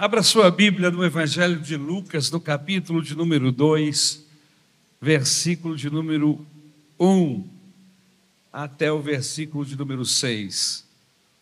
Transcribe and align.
Abra 0.00 0.22
sua 0.22 0.50
Bíblia 0.50 0.90
no 0.90 1.04
Evangelho 1.04 1.60
de 1.60 1.76
Lucas, 1.76 2.30
no 2.30 2.40
capítulo 2.40 3.02
de 3.02 3.14
número 3.14 3.52
2, 3.52 4.24
versículo 4.98 5.76
de 5.76 5.90
número 5.90 6.40
1 6.98 7.44
até 8.50 8.90
o 8.90 8.98
versículo 8.98 9.62
de 9.62 9.76
número 9.76 10.02
6. 10.02 10.86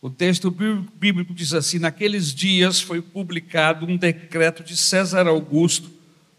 O 0.02 0.10
texto 0.10 0.50
bíblico 0.50 1.32
diz 1.32 1.54
assim: 1.54 1.78
Naqueles 1.78 2.34
dias 2.34 2.80
foi 2.80 3.00
publicado 3.00 3.86
um 3.86 3.96
decreto 3.96 4.64
de 4.64 4.76
César 4.76 5.28
Augusto, 5.28 5.88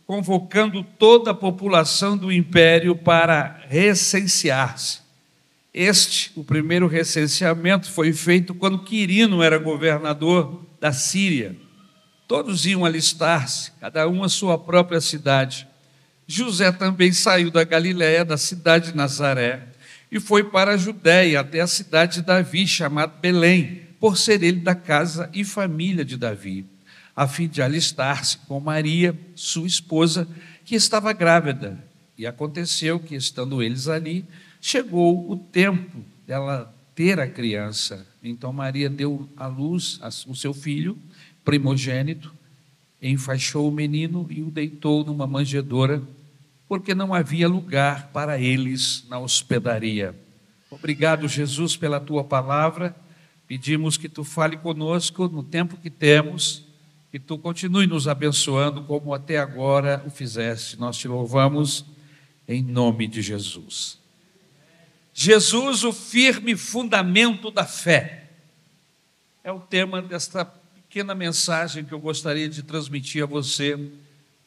convocando 0.05 0.83
toda 0.83 1.31
a 1.31 1.33
população 1.33 2.17
do 2.17 2.33
império 2.33 2.97
para 2.97 3.61
recensear-se. 3.69 4.99
Este, 5.73 6.33
o 6.35 6.43
primeiro 6.43 6.85
recenseamento, 6.85 7.89
foi 7.89 8.11
feito 8.11 8.53
quando 8.53 8.83
Quirino 8.83 9.41
era 9.41 9.57
governador 9.57 10.65
da 10.81 10.91
Síria. 10.91 11.68
Todos 12.29 12.63
iam 12.67 12.85
alistar-se, 12.85 13.71
cada 13.79 14.07
um 14.07 14.23
a 14.23 14.29
sua 14.29 14.55
própria 14.55 15.01
cidade. 15.01 15.67
José 16.27 16.71
também 16.71 17.11
saiu 17.11 17.49
da 17.49 17.63
Galiléia, 17.63 18.23
da 18.23 18.37
cidade 18.37 18.91
de 18.91 18.95
Nazaré, 18.95 19.67
e 20.11 20.19
foi 20.19 20.43
para 20.43 20.73
a 20.73 20.77
Judéia, 20.77 21.39
até 21.39 21.59
a 21.59 21.65
cidade 21.65 22.17
de 22.17 22.21
Davi, 22.21 22.67
chamada 22.67 23.11
Belém, 23.19 23.81
por 23.99 24.15
ser 24.15 24.43
ele 24.43 24.59
da 24.59 24.75
casa 24.75 25.27
e 25.33 25.43
família 25.43 26.05
de 26.05 26.17
Davi, 26.17 26.67
a 27.15 27.27
fim 27.27 27.47
de 27.47 27.63
alistar-se 27.63 28.37
com 28.47 28.59
Maria, 28.59 29.17
sua 29.33 29.65
esposa, 29.65 30.27
que 30.63 30.75
estava 30.75 31.11
grávida. 31.13 31.83
E 32.15 32.27
aconteceu 32.27 32.99
que, 32.99 33.15
estando 33.15 33.63
eles 33.63 33.87
ali, 33.87 34.23
chegou 34.61 35.31
o 35.31 35.35
tempo 35.35 36.05
dela 36.27 36.71
ter 36.93 37.19
a 37.19 37.27
criança. 37.27 38.05
Então 38.23 38.53
Maria 38.53 38.87
deu 38.87 39.27
à 39.35 39.47
luz 39.47 39.99
o 40.27 40.35
seu 40.35 40.53
filho 40.53 40.95
primogênito, 41.49 42.31
enfaixou 43.01 43.67
o 43.67 43.71
menino 43.71 44.27
e 44.29 44.43
o 44.43 44.51
deitou 44.51 45.03
numa 45.03 45.25
manjedoura 45.25 45.99
porque 46.67 46.93
não 46.93 47.11
havia 47.11 47.47
lugar 47.47 48.11
para 48.13 48.39
eles 48.39 49.03
na 49.09 49.17
hospedaria. 49.17 50.15
Obrigado, 50.69 51.27
Jesus, 51.27 51.75
pela 51.75 51.99
tua 51.99 52.23
palavra. 52.23 52.95
Pedimos 53.47 53.97
que 53.97 54.07
tu 54.07 54.23
fale 54.23 54.57
conosco 54.57 55.27
no 55.27 55.41
tempo 55.41 55.75
que 55.77 55.89
temos, 55.89 56.63
que 57.11 57.17
tu 57.17 57.35
continue 57.35 57.87
nos 57.87 58.07
abençoando 58.07 58.83
como 58.83 59.11
até 59.11 59.39
agora 59.39 60.03
o 60.05 60.11
fizeste. 60.11 60.79
Nós 60.79 60.97
te 60.97 61.07
louvamos 61.07 61.83
em 62.47 62.61
nome 62.61 63.07
de 63.07 63.23
Jesus. 63.23 63.97
Jesus, 65.15 65.83
o 65.83 65.91
firme 65.91 66.55
fundamento 66.55 67.49
da 67.49 67.65
fé. 67.65 68.29
É 69.43 69.51
o 69.51 69.59
tema 69.59 69.99
desta 69.99 70.58
pequena 70.89 71.13
mensagem 71.13 71.85
que 71.85 71.93
eu 71.93 71.99
gostaria 71.99 72.49
de 72.49 72.63
transmitir 72.63 73.21
a 73.21 73.27
você 73.27 73.91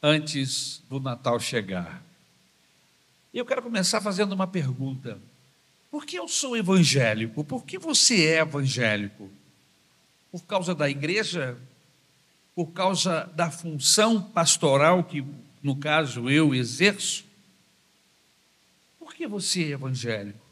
antes 0.01 0.83
do 0.89 0.99
Natal 0.99 1.39
chegar. 1.39 2.03
E 3.33 3.37
eu 3.37 3.45
quero 3.45 3.61
começar 3.61 4.01
fazendo 4.01 4.33
uma 4.33 4.45
pergunta. 4.45 5.17
Por 5.89 6.05
que 6.05 6.19
eu 6.19 6.27
sou 6.27 6.57
evangélico? 6.57 7.45
Por 7.45 7.63
que 7.63 7.79
você 7.79 8.25
é 8.25 8.39
evangélico? 8.39 9.31
Por 10.33 10.43
causa 10.43 10.75
da 10.75 10.89
igreja? 10.89 11.57
Por 12.53 12.73
causa 12.73 13.23
da 13.33 13.49
função 13.49 14.21
pastoral 14.21 15.01
que, 15.01 15.23
no 15.63 15.77
caso, 15.77 16.29
eu 16.29 16.53
exerço? 16.53 17.23
Por 18.99 19.13
que 19.13 19.25
você 19.25 19.63
é 19.63 19.69
evangélico? 19.69 20.42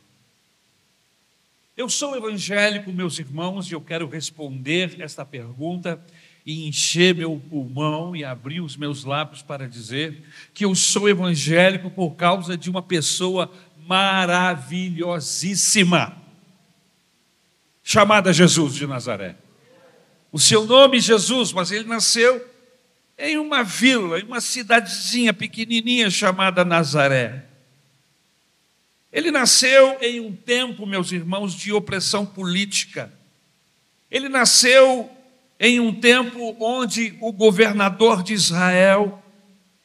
Eu 1.82 1.90
sou 1.90 2.16
evangélico, 2.16 2.94
meus 2.94 3.18
irmãos, 3.18 3.68
e 3.68 3.74
eu 3.74 3.82
quero 3.82 4.08
responder 4.08 5.02
esta 5.02 5.26
pergunta 5.26 6.00
e 6.46 6.68
encher 6.68 7.16
meu 7.16 7.42
pulmão 7.50 8.16
e 8.16 8.24
abrir 8.24 8.62
os 8.62 8.78
meus 8.78 9.04
lábios 9.04 9.42
para 9.42 9.68
dizer 9.68 10.22
que 10.54 10.64
eu 10.64 10.76
sou 10.76 11.10
evangélico 11.10 11.90
por 11.90 12.12
causa 12.12 12.56
de 12.56 12.70
uma 12.70 12.84
pessoa 12.84 13.52
maravilhosíssima, 13.88 16.16
chamada 17.82 18.32
Jesus 18.32 18.76
de 18.76 18.86
Nazaré. 18.86 19.36
O 20.32 20.38
seu 20.38 20.68
nome 20.68 21.00
é 21.00 21.02
Jesus, 21.02 21.52
mas 21.52 21.72
ele 21.72 21.86
nasceu 21.86 22.48
em 23.18 23.40
uma 23.40 23.64
vila, 23.64 24.20
em 24.20 24.24
uma 24.24 24.40
cidadezinha 24.40 25.34
pequenininha 25.34 26.12
chamada 26.12 26.64
Nazaré. 26.64 27.48
Ele 29.12 29.30
nasceu 29.30 29.98
em 30.02 30.20
um 30.20 30.34
tempo, 30.34 30.86
meus 30.86 31.12
irmãos, 31.12 31.54
de 31.54 31.74
opressão 31.74 32.26
política. 32.26 33.12
Ele 34.10 34.30
nasceu 34.30 35.10
em 35.60 35.80
um 35.80 35.94
tempo 35.94 36.56
onde 36.60 37.18
o 37.20 37.32
governador 37.32 38.24
de 38.24 38.34
Israel 38.34 39.22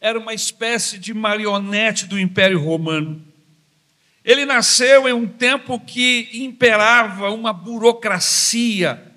era 0.00 0.18
uma 0.18 0.32
espécie 0.32 0.98
de 0.98 1.12
marionete 1.12 2.06
do 2.06 2.18
Império 2.18 2.62
Romano. 2.62 3.20
Ele 4.24 4.44
nasceu 4.44 5.08
em 5.08 5.12
um 5.12 5.26
tempo 5.26 5.78
que 5.80 6.28
imperava 6.32 7.30
uma 7.30 7.52
burocracia 7.52 9.12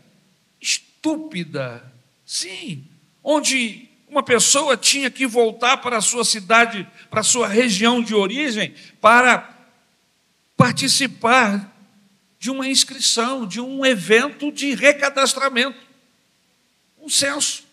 estúpida, 0.61 1.83
sim, 2.25 2.85
onde 3.23 3.87
uma 4.07 4.23
pessoa 4.23 4.75
tinha 4.75 5.09
que 5.09 5.27
voltar 5.27 5.77
para 5.77 5.97
a 5.97 6.01
sua 6.01 6.25
cidade, 6.25 6.87
para 7.09 7.21
a 7.21 7.23
sua 7.23 7.47
região 7.47 8.01
de 8.01 8.15
origem, 8.15 8.73
para 8.99 9.58
participar 10.59 11.73
de 12.37 12.51
uma 12.51 12.67
inscrição, 12.67 13.47
de 13.47 13.61
um 13.61 13.85
evento 13.85 14.51
de 14.51 14.75
recadastramento 14.75 15.87
um 17.01 17.07
censo. 17.07 17.63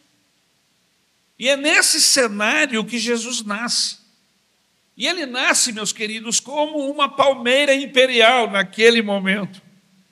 E 1.36 1.48
é 1.48 1.56
nesse 1.56 2.00
cenário 2.00 2.84
que 2.84 2.96
Jesus 2.96 3.42
nasce. 3.42 3.98
E 4.96 5.04
ele 5.04 5.26
nasce, 5.26 5.72
meus 5.72 5.92
queridos, 5.92 6.38
como 6.38 6.88
uma 6.88 7.08
palmeira 7.08 7.74
imperial 7.74 8.48
naquele 8.48 9.02
momento, 9.02 9.60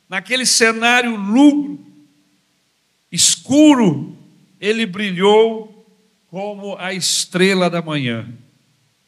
naquele 0.08 0.44
cenário 0.44 1.14
lúgubre, 1.14 1.78
escuro, 3.10 4.18
ele 4.60 4.84
brilhou 4.84 5.86
como 6.26 6.76
a 6.76 6.92
estrela 6.92 7.70
da 7.70 7.80
manhã. 7.80 8.28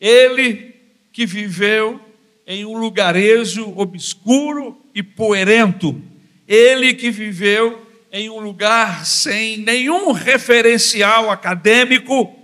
Ele 0.00 0.72
que 1.12 1.26
viveu 1.26 2.06
em 2.47 2.65
um 2.65 2.77
lugarejo 2.79 3.73
obscuro 3.77 4.81
e 4.95 5.03
poerento, 5.03 6.01
ele 6.47 6.95
que 6.95 7.11
viveu 7.11 7.87
em 8.12 8.31
um 8.31 8.39
lugar 8.39 9.05
sem 9.05 9.59
nenhum 9.59 10.12
referencial 10.12 11.31
acadêmico, 11.31 12.35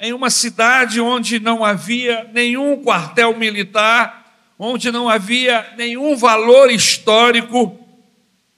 em 0.00 0.12
uma 0.12 0.30
cidade 0.30 1.00
onde 1.00 1.38
não 1.38 1.64
havia 1.64 2.28
nenhum 2.32 2.82
quartel 2.82 3.36
militar, 3.36 4.24
onde 4.58 4.90
não 4.90 5.08
havia 5.08 5.74
nenhum 5.76 6.16
valor 6.16 6.70
histórico, 6.70 7.78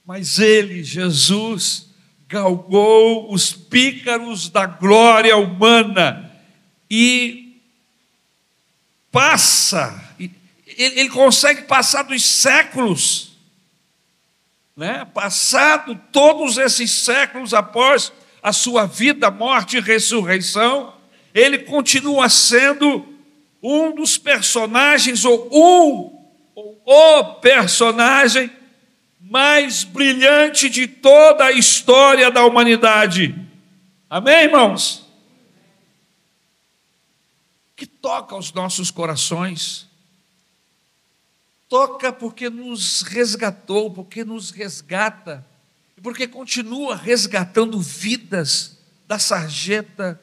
mas 0.05 0.39
ele, 0.39 0.83
Jesus, 0.83 1.89
galgou 2.27 3.31
os 3.33 3.51
pícaros 3.51 4.49
da 4.49 4.65
glória 4.65 5.35
humana 5.35 6.31
e 6.89 7.61
passa, 9.11 10.08
ele, 10.83 11.09
consegue 11.09 11.63
passar 11.63 12.03
dos 12.03 12.23
séculos 12.23 13.29
né? 14.79 15.03
passado 15.13 15.93
todos 16.09 16.57
esses 16.57 16.89
séculos 16.89 17.53
após 17.53 18.13
a 18.41 18.53
sua 18.53 18.85
vida, 18.85 19.29
morte 19.29 19.75
e 19.75 19.81
ressurreição, 19.81 20.93
ele 21.33 21.59
continua 21.59 22.29
sendo 22.29 23.05
um 23.61 23.93
dos 23.93 24.17
personagens, 24.17 25.25
ou 25.25 25.49
um, 25.51 26.17
ou 26.55 27.19
o 27.19 27.33
personagem 27.41 28.49
mais 29.19 29.83
brilhante 29.83 30.69
de 30.69 30.87
toda 30.87 31.43
a 31.43 31.51
história 31.51 32.31
da 32.31 32.45
humanidade. 32.45 33.35
Amém, 34.09 34.45
irmãos? 34.45 35.05
Que 37.75 37.85
toca 37.85 38.33
os 38.33 38.53
nossos 38.53 38.89
corações 38.89 39.88
toca 41.69 42.11
porque 42.11 42.49
nos 42.49 43.03
resgatou, 43.03 43.91
porque 43.91 44.25
nos 44.25 44.49
resgata, 44.49 45.45
e 45.95 46.01
porque 46.01 46.27
continua 46.27 46.95
resgatando 46.95 47.79
vidas 47.79 48.77
da 49.07 49.19
sarjeta, 49.19 50.19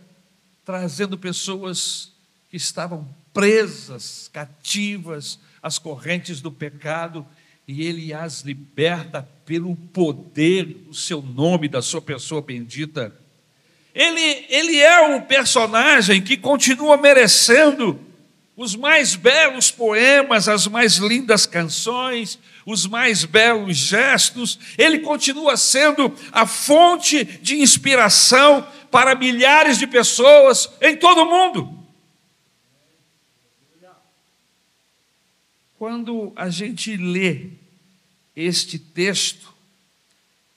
trazendo 0.65 1.17
pessoas 1.17 2.13
que 2.51 2.57
estavam 2.57 3.09
presas, 3.33 4.29
cativas 4.33 5.39
às 5.63 5.79
correntes 5.79 6.41
do 6.41 6.51
pecado, 6.51 7.25
e 7.69 7.85
Ele 7.85 8.13
as 8.13 8.41
liberta 8.41 9.29
pelo 9.45 9.75
poder 9.77 10.65
do 10.65 10.95
seu 10.95 11.23
nome, 11.23 11.69
da 11.69 11.83
sua 11.83 12.03
pessoa 12.03 12.43
bendita. 12.43 13.15
Ele, 13.95 14.47
ele 14.51 14.79
é 14.79 15.01
um 15.01 15.23
personagem 15.23 16.21
que 16.21 16.37
continua 16.37 16.97
merecendo 16.97 17.99
os 18.57 18.75
mais 18.75 19.15
belos 19.15 19.71
poemas, 19.71 20.49
as 20.49 20.67
mais 20.67 20.97
lindas 20.97 21.45
canções, 21.45 22.39
os 22.65 22.87
mais 22.87 23.25
belos 23.25 23.77
gestos, 23.77 24.59
ele 24.79 25.01
continua 25.01 25.59
sendo 25.59 26.13
a 26.33 26.47
fonte 26.47 27.23
de 27.23 27.61
inspiração 27.61 28.67
para 28.91 29.15
milhares 29.15 29.79
de 29.79 29.87
pessoas 29.87 30.71
em 30.81 30.97
todo 30.97 31.21
o 31.21 31.31
mundo. 31.31 31.87
Quando 35.79 36.33
a 36.35 36.49
gente 36.49 36.97
lê 36.97 37.51
este 38.35 38.79
texto, 38.79 39.55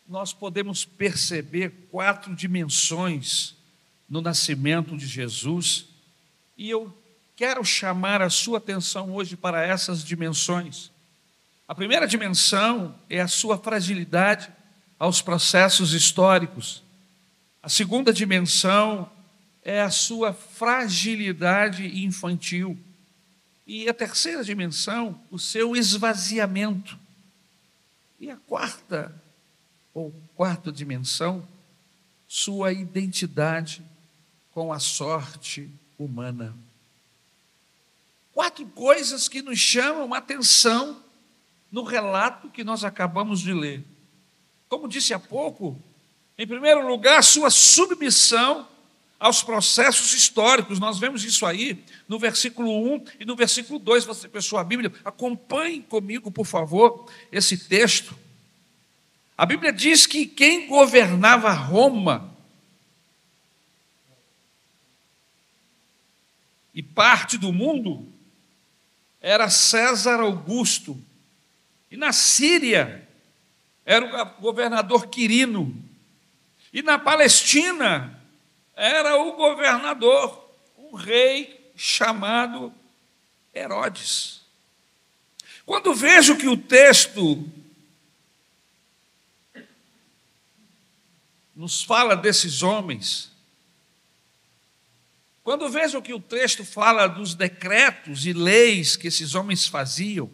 nós 0.08 0.32
podemos 0.32 0.86
perceber 0.86 1.88
quatro 1.92 2.34
dimensões 2.34 3.56
no 4.10 4.22
nascimento 4.22 4.96
de 4.96 5.06
Jesus, 5.06 5.86
e 6.58 6.70
eu 6.70 6.92
quero 7.40 7.64
chamar 7.64 8.22
a 8.22 8.30
sua 8.30 8.58
atenção 8.58 9.14
hoje 9.14 9.38
para 9.38 9.66
essas 9.66 10.04
dimensões. 10.04 10.92
A 11.66 11.74
primeira 11.74 12.06
dimensão 12.06 12.94
é 13.10 13.22
a 13.22 13.30
sua 13.30 13.58
fragilidade 13.58 14.52
aos 15.00 15.22
processos 15.22 15.94
históricos. 15.94 16.84
A 17.64 17.70
segunda 17.70 18.12
dimensão 18.12 19.10
é 19.64 19.82
a 19.82 19.90
sua 19.90 20.34
fragilidade 20.34 22.04
infantil. 22.04 22.78
E 23.66 23.88
a 23.88 23.94
terceira 23.94 24.44
dimensão, 24.44 25.22
o 25.32 25.40
seu 25.40 25.78
esvaziamento. 25.78 27.00
E 28.20 28.30
a 28.30 28.36
quarta, 28.36 29.16
ou 29.94 30.14
quarta 30.36 30.74
dimensão, 30.74 31.48
sua 32.28 32.74
identidade 32.74 33.82
com 34.52 34.74
a 34.74 34.80
sorte 34.80 35.72
humana. 35.98 36.54
Quatro 38.40 38.66
coisas 38.68 39.28
que 39.28 39.42
nos 39.42 39.60
chamam 39.60 40.14
atenção 40.14 41.04
no 41.70 41.84
relato 41.84 42.48
que 42.48 42.64
nós 42.64 42.86
acabamos 42.86 43.42
de 43.42 43.52
ler. 43.52 43.84
Como 44.70 44.88
disse 44.88 45.14
há 45.14 45.20
pouco, 45.20 45.78
em 46.38 46.48
primeiro 46.48 46.88
lugar, 46.88 47.22
sua 47.22 47.50
submissão 47.50 48.66
aos 49.20 49.44
processos 49.44 50.14
históricos. 50.14 50.80
Nós 50.80 50.98
vemos 50.98 51.26
isso 51.26 51.46
aí 51.46 51.84
no 52.08 52.18
versículo 52.18 52.72
1 52.96 53.04
e 53.20 53.26
no 53.26 53.36
versículo 53.36 53.78
2. 53.78 54.06
Você 54.06 54.30
fechou 54.30 54.58
a 54.58 54.64
Bíblia? 54.64 54.90
Acompanhe 55.04 55.82
comigo, 55.82 56.32
por 56.32 56.46
favor, 56.46 57.12
esse 57.30 57.58
texto. 57.68 58.18
A 59.38 59.46
Bíblia 59.46 59.74
diz 59.74 60.06
que 60.06 60.26
quem 60.26 60.66
governava 60.70 61.52
Roma 61.52 62.34
e 66.74 66.82
parte 66.82 67.38
do 67.38 67.52
mundo 67.52 68.18
era 69.22 69.50
César 69.50 70.20
Augusto. 70.20 70.98
E 71.92 71.98
na 71.98 72.14
Síria 72.14 73.08
era 73.86 74.06
o 74.06 74.42
governador 74.42 75.08
Quirino. 75.08 75.76
E 76.72 76.82
na 76.82 77.00
Palestina 77.00 78.22
era 78.76 79.18
o 79.18 79.34
governador, 79.34 80.50
um 80.78 80.96
rei 80.96 81.72
chamado 81.76 82.74
Herodes. 83.54 84.42
Quando 85.66 85.94
vejo 85.94 86.38
que 86.38 86.48
o 86.48 86.58
texto 86.58 87.48
nos 91.56 91.84
fala 91.84 92.16
desses 92.16 92.64
homens, 92.64 93.29
quando 95.50 95.68
vejo 95.68 96.00
que 96.00 96.14
o 96.14 96.20
texto 96.20 96.64
fala 96.64 97.08
dos 97.08 97.34
decretos 97.34 98.24
e 98.28 98.34
leis 98.34 98.96
que 98.96 99.08
esses 99.08 99.34
homens 99.34 99.66
faziam, 99.66 100.30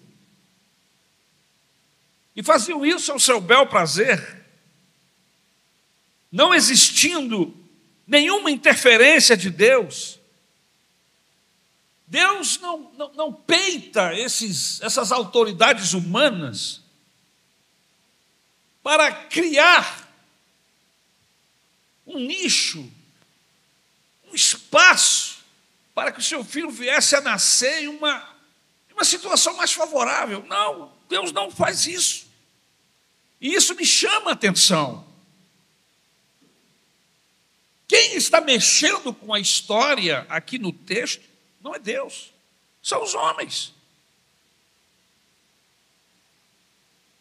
e 2.35 2.43
faziam 2.43 2.85
isso 2.85 3.13
ao 3.13 3.17
seu 3.17 3.39
bel 3.39 3.65
prazer, 3.65 4.45
não 6.29 6.53
existindo 6.53 7.55
nenhuma 8.05 8.51
interferência 8.51 9.37
de 9.37 9.49
Deus. 9.49 10.19
Deus 12.05 12.59
não, 12.59 12.91
não, 12.97 13.13
não 13.13 13.31
peita 13.31 14.13
esses, 14.13 14.81
essas 14.81 15.13
autoridades 15.13 15.93
humanas 15.93 16.81
para 18.83 19.13
criar 19.13 20.13
um 22.05 22.19
nicho, 22.19 22.91
espaço 24.35 25.37
para 25.93 26.11
que 26.11 26.19
o 26.19 26.23
seu 26.23 26.43
filho 26.43 26.69
viesse 26.69 27.15
a 27.15 27.21
nascer 27.21 27.83
em 27.83 27.87
uma, 27.87 28.35
uma 28.93 29.05
situação 29.05 29.55
mais 29.55 29.73
favorável. 29.73 30.45
Não, 30.47 30.91
Deus 31.07 31.31
não 31.31 31.49
faz 31.49 31.87
isso. 31.87 32.27
E 33.39 33.53
isso 33.53 33.73
me 33.75 33.85
chama 33.85 34.31
a 34.31 34.33
atenção. 34.33 35.05
Quem 37.87 38.15
está 38.15 38.41
mexendo 38.41 39.13
com 39.13 39.33
a 39.33 39.39
história 39.39 40.25
aqui 40.27 40.57
no 40.57 40.73
texto 40.73 41.23
não 41.61 41.73
é 41.73 41.79
Deus, 41.79 42.33
são 42.81 43.03
os 43.03 43.13
homens. 43.13 43.73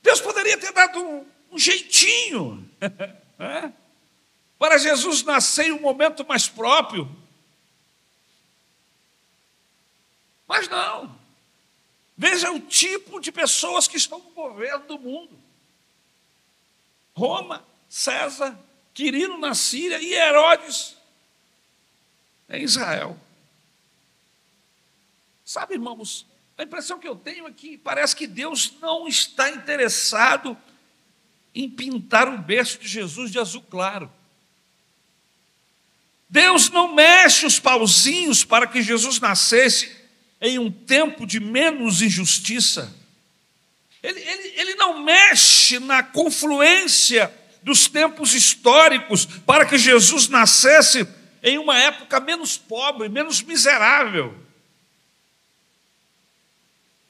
Deus 0.02 0.20
poderia 0.20 0.58
ter 0.58 0.72
dado 0.72 0.98
um, 1.00 1.26
um 1.52 1.58
jeitinho 1.58 2.68
né, 3.38 3.72
para 4.64 4.78
Jesus 4.78 5.22
nascer 5.22 5.66
em 5.66 5.72
um 5.72 5.80
momento 5.82 6.26
mais 6.26 6.48
próprio. 6.48 7.06
Mas 10.48 10.68
não. 10.68 11.14
Veja 12.16 12.50
o 12.50 12.58
tipo 12.58 13.20
de 13.20 13.30
pessoas 13.30 13.86
que 13.86 13.98
estão 13.98 14.20
no 14.20 14.30
governo 14.30 14.86
do 14.86 14.98
mundo: 14.98 15.38
Roma, 17.14 17.62
César, 17.90 18.58
Quirino 18.94 19.36
na 19.36 19.54
Síria 19.54 20.00
e 20.00 20.14
Herodes 20.14 20.96
em 22.48 22.62
Israel. 22.62 23.20
Sabe, 25.44 25.74
irmãos, 25.74 26.26
a 26.56 26.62
impressão 26.62 26.98
que 26.98 27.06
eu 27.06 27.16
tenho 27.16 27.46
é 27.46 27.52
que 27.52 27.76
parece 27.76 28.16
que 28.16 28.26
Deus 28.26 28.72
não 28.80 29.06
está 29.06 29.50
interessado 29.50 30.56
em 31.54 31.68
pintar 31.68 32.28
o 32.30 32.38
berço 32.38 32.78
de 32.78 32.88
Jesus 32.88 33.30
de 33.30 33.38
azul 33.38 33.62
claro. 33.68 34.10
Deus 36.28 36.70
não 36.70 36.94
mexe 36.94 37.46
os 37.46 37.58
pauzinhos 37.58 38.44
para 38.44 38.66
que 38.66 38.82
Jesus 38.82 39.20
nascesse 39.20 39.90
em 40.40 40.58
um 40.58 40.70
tempo 40.70 41.26
de 41.26 41.40
menos 41.40 42.02
injustiça. 42.02 42.94
Ele, 44.02 44.20
ele, 44.20 44.52
ele 44.56 44.74
não 44.74 45.02
mexe 45.02 45.78
na 45.78 46.02
confluência 46.02 47.32
dos 47.62 47.88
tempos 47.88 48.34
históricos 48.34 49.24
para 49.24 49.64
que 49.64 49.78
Jesus 49.78 50.28
nascesse 50.28 51.08
em 51.42 51.58
uma 51.58 51.78
época 51.78 52.20
menos 52.20 52.58
pobre, 52.58 53.08
menos 53.08 53.40
miserável. 53.42 54.43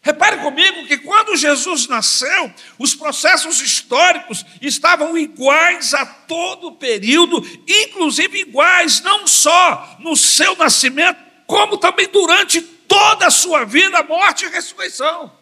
Repare 0.05 0.37
comigo 0.43 0.87
que 0.87 0.99
quando 0.99 1.35
Jesus 1.35 1.89
nasceu, 1.89 2.53
os 2.79 2.95
processos 2.95 3.63
históricos 3.63 4.45
estavam 4.61 5.17
iguais 5.17 5.95
a 5.95 6.05
todo 6.05 6.67
o 6.67 6.77
período, 6.77 7.43
inclusive 7.67 8.41
iguais 8.41 9.01
não 9.01 9.27
só 9.27 9.97
no 10.01 10.15
seu 10.15 10.55
nascimento, 10.57 11.19
como 11.47 11.79
também 11.79 12.07
durante 12.07 12.61
toda 12.61 13.29
a 13.29 13.31
sua 13.31 13.65
vida, 13.65 14.03
morte 14.03 14.45
e 14.45 14.49
ressurreição. 14.51 15.33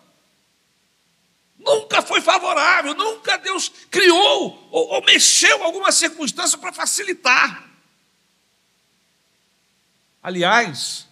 Nunca 1.58 2.00
foi 2.00 2.20
favorável, 2.20 2.94
nunca 2.94 3.36
Deus 3.38 3.68
criou 3.90 4.68
ou, 4.70 4.90
ou 4.90 5.04
mexeu 5.04 5.64
alguma 5.64 5.90
circunstância 5.90 6.56
para 6.56 6.72
facilitar. 6.72 7.68
Aliás, 10.22 11.08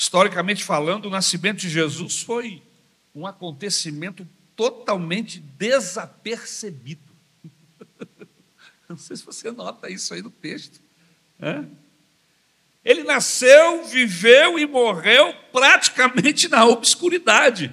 historicamente 0.00 0.64
falando, 0.64 1.04
o 1.04 1.10
nascimento 1.10 1.58
de 1.58 1.68
Jesus 1.68 2.22
foi 2.22 2.62
um 3.14 3.26
acontecimento 3.26 4.26
totalmente 4.56 5.40
desapercebido. 5.40 7.02
Não 8.88 8.96
sei 8.96 9.14
se 9.14 9.26
você 9.26 9.50
nota 9.50 9.90
isso 9.90 10.14
aí 10.14 10.22
no 10.22 10.30
texto. 10.30 10.80
Ele 12.82 13.02
nasceu, 13.02 13.84
viveu 13.84 14.58
e 14.58 14.66
morreu 14.66 15.34
praticamente 15.52 16.48
na 16.48 16.64
obscuridade. 16.64 17.70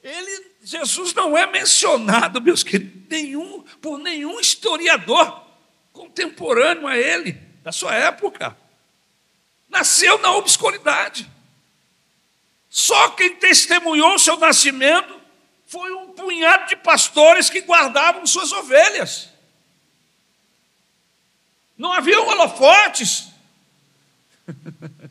Ele, 0.00 0.46
Jesus 0.62 1.12
não 1.12 1.36
é 1.36 1.50
mencionado, 1.50 2.40
meus 2.40 2.62
queridos, 2.62 3.08
nenhum, 3.10 3.64
por 3.82 3.98
nenhum 3.98 4.38
historiador 4.38 5.44
contemporâneo 5.92 6.86
a 6.86 6.96
ele, 6.96 7.32
da 7.64 7.72
sua 7.72 7.94
época. 7.96 8.56
Nasceu 9.68 10.18
na 10.18 10.32
obscuridade. 10.36 11.30
Só 12.68 13.10
quem 13.10 13.36
testemunhou 13.36 14.18
seu 14.18 14.36
nascimento 14.36 15.18
foi 15.66 15.92
um 15.94 16.12
punhado 16.12 16.68
de 16.68 16.76
pastores 16.76 17.50
que 17.50 17.60
guardavam 17.60 18.26
suas 18.26 18.52
ovelhas. 18.52 19.28
Não 21.76 21.92
haviam 21.92 22.26
holofotes. 22.26 23.28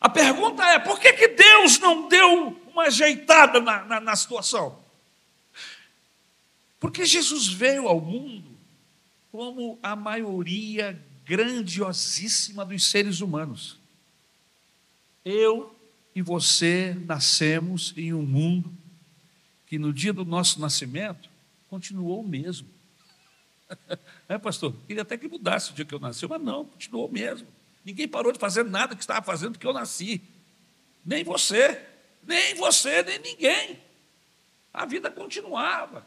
A 0.00 0.08
pergunta 0.08 0.62
é: 0.64 0.78
por 0.78 1.00
que, 1.00 1.12
que 1.12 1.28
Deus 1.28 1.78
não 1.78 2.08
deu 2.08 2.64
uma 2.74 2.84
ajeitada 2.84 3.60
na, 3.60 3.84
na, 3.84 4.00
na 4.00 4.16
situação. 4.16 4.78
Porque 6.80 7.06
Jesus 7.06 7.46
veio 7.46 7.88
ao 7.88 8.00
mundo 8.00 8.50
como 9.30 9.78
a 9.82 9.96
maioria 9.96 11.00
grandiosíssima 11.24 12.64
dos 12.64 12.86
seres 12.86 13.20
humanos. 13.20 13.78
Eu 15.24 15.74
e 16.14 16.22
você 16.22 16.96
nascemos 17.06 17.92
em 17.96 18.12
um 18.12 18.22
mundo 18.22 18.72
que 19.66 19.78
no 19.78 19.92
dia 19.92 20.12
do 20.12 20.24
nosso 20.24 20.60
nascimento 20.60 21.28
continuou 21.68 22.20
o 22.20 22.28
mesmo. 22.28 22.68
É, 24.26 24.38
pastor? 24.38 24.74
Queria 24.86 25.02
até 25.02 25.18
que 25.18 25.28
mudasse 25.28 25.70
o 25.70 25.74
dia 25.74 25.84
que 25.84 25.94
eu 25.94 25.98
nasci, 25.98 26.26
mas 26.26 26.40
não, 26.40 26.64
continuou 26.64 27.06
o 27.06 27.12
mesmo. 27.12 27.46
Ninguém 27.84 28.08
parou 28.08 28.32
de 28.32 28.38
fazer 28.38 28.64
nada 28.64 28.96
que 28.96 29.02
estava 29.02 29.20
fazendo 29.20 29.58
que 29.58 29.66
eu 29.66 29.72
nasci. 29.72 30.22
Nem 31.04 31.22
você, 31.22 31.84
nem 32.22 32.54
você, 32.54 33.02
nem 33.02 33.18
ninguém. 33.18 33.78
A 34.72 34.86
vida 34.86 35.10
continuava. 35.10 36.06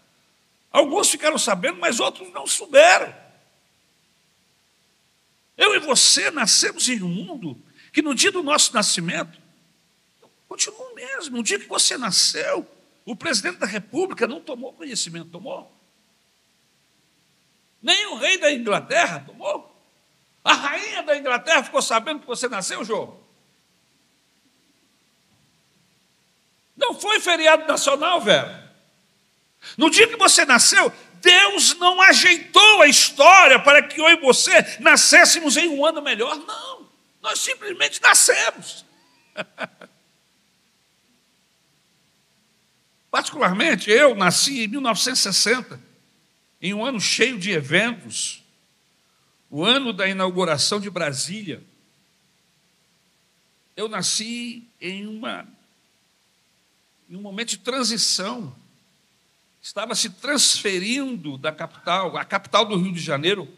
Alguns 0.72 1.12
ficaram 1.12 1.38
sabendo, 1.38 1.80
mas 1.80 2.00
outros 2.00 2.32
não 2.34 2.48
souberam. 2.48 3.14
Eu 5.58 5.76
e 5.76 5.80
você 5.80 6.30
nascemos 6.30 6.88
em 6.88 7.02
um 7.02 7.10
mundo 7.10 7.62
que 7.92 8.02
no 8.02 8.14
dia 8.14 8.32
do 8.32 8.44
nosso 8.44 8.74
nascimento 8.74 9.42
continua 10.48 10.92
o 10.92 10.96
mesmo. 10.96 11.38
No 11.38 11.44
dia 11.44 11.60
que 11.60 11.68
você 11.68 11.98
nasceu, 11.98 12.70
o 13.04 13.16
presidente 13.16 13.58
da 13.58 13.66
República 13.66 14.28
não 14.28 14.40
tomou 14.40 14.74
conhecimento, 14.74 15.30
tomou? 15.30 15.76
Nem 17.82 18.06
o 18.08 18.18
rei 18.18 18.38
da 18.38 18.52
Inglaterra 18.52 19.24
tomou? 19.26 19.76
A 20.44 20.54
rainha 20.54 21.04
da 21.04 21.18
Inglaterra 21.18 21.64
ficou 21.64 21.82
sabendo 21.82 22.22
que 22.22 22.28
você 22.28 22.48
nasceu, 22.48 22.84
João? 22.86 23.20
Não 26.76 26.94
foi 26.94 27.20
feriado 27.20 27.68
nacional, 27.68 28.22
velho. 28.22 28.68
No 29.78 29.90
dia 29.90 30.08
que 30.08 30.16
você 30.16 30.46
nasceu, 30.46 30.94
Deus 31.22 31.76
não 31.76 32.02
ajeitou 32.02 32.82
a 32.82 32.88
história 32.88 33.60
para 33.60 33.84
que 33.84 34.00
eu 34.00 34.08
e 34.10 34.18
você 34.18 34.78
nascêssemos 34.80 35.58
em 35.58 35.68
um 35.70 35.86
ano 35.86 36.02
melhor. 36.02 36.36
Não, 36.36 36.88
nós 37.22 37.40
simplesmente 37.40 38.02
nascemos. 38.02 38.86
Particularmente, 43.10 43.90
eu 43.90 44.16
nasci 44.16 44.66
em 44.66 44.68
1960, 44.68 45.80
em 46.62 46.74
um 46.74 46.86
ano 46.86 47.00
cheio 47.00 47.40
de 47.40 47.52
eventos, 47.52 48.44
o 49.50 49.64
ano 49.64 49.94
da 49.94 50.08
inauguração 50.08 50.80
de 50.80 50.90
Brasília. 50.90 51.64
Eu 53.76 53.88
nasci 53.88 54.68
em, 54.82 55.08
uma, 55.08 55.48
em 57.10 57.16
um 57.16 57.22
momento 57.22 57.50
de 57.50 57.60
transição 57.60 58.56
estava 59.68 59.94
se 59.96 60.10
transferindo 60.10 61.38
da 61.38 61.52
capital, 61.52 62.16
a 62.16 62.24
capital 62.24 62.64
do 62.64 62.78
Rio 62.78 62.94
de 62.94 63.02
Janeiro, 63.02 63.50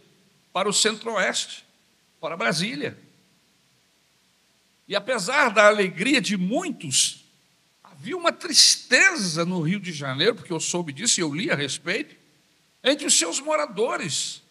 para 0.51 0.67
o 0.67 0.73
centro-oeste, 0.73 1.63
para 2.19 2.35
Brasília. 2.35 2.97
E 4.87 4.95
apesar 4.95 5.49
da 5.49 5.67
alegria 5.67 6.19
de 6.19 6.35
muitos, 6.35 7.23
havia 7.83 8.17
uma 8.17 8.31
tristeza 8.31 9.45
no 9.45 9.61
Rio 9.61 9.79
de 9.79 9.93
Janeiro, 9.93 10.33
porque 10.33 10.51
eu 10.51 10.59
soube 10.59 10.91
disso 10.91 11.19
e 11.19 11.21
eu 11.21 11.31
li 11.31 11.51
a 11.51 11.55
respeito, 11.55 12.15
entre 12.83 13.05
os 13.05 13.13
seus 13.13 13.39
moradores, 13.39 14.41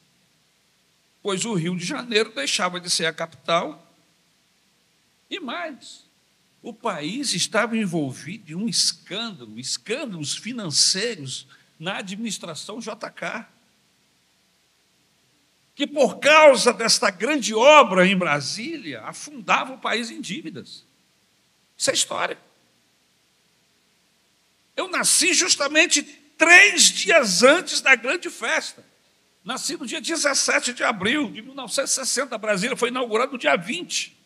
pois 1.20 1.44
o 1.44 1.54
Rio 1.54 1.76
de 1.76 1.84
Janeiro 1.84 2.32
deixava 2.32 2.78
de 2.78 2.88
ser 2.88 3.06
a 3.06 3.12
capital 3.12 3.84
e 5.28 5.40
mais 5.40 6.07
o 6.62 6.72
país 6.72 7.34
estava 7.34 7.76
envolvido 7.76 8.52
em 8.52 8.54
um 8.54 8.68
escândalo, 8.68 9.58
escândalos 9.58 10.36
financeiros 10.36 11.46
na 11.78 11.98
administração 11.98 12.80
JK. 12.80 13.46
Que 15.74 15.86
por 15.86 16.18
causa 16.18 16.72
desta 16.72 17.10
grande 17.10 17.54
obra 17.54 18.06
em 18.06 18.16
Brasília, 18.16 19.02
afundava 19.02 19.74
o 19.74 19.78
país 19.78 20.10
em 20.10 20.20
dívidas. 20.20 20.84
Isso 21.76 21.90
é 21.90 21.94
história. 21.94 22.38
Eu 24.76 24.88
nasci 24.88 25.32
justamente 25.32 26.02
três 26.02 26.84
dias 26.90 27.44
antes 27.44 27.80
da 27.80 27.94
grande 27.94 28.28
festa. 28.28 28.84
Nasci 29.44 29.76
no 29.76 29.86
dia 29.86 30.00
17 30.00 30.72
de 30.72 30.82
abril 30.82 31.30
de 31.30 31.40
1960. 31.40 32.36
Brasília 32.36 32.76
foi 32.76 32.88
inaugurada 32.88 33.30
no 33.30 33.38
dia 33.38 33.56
20. 33.56 34.16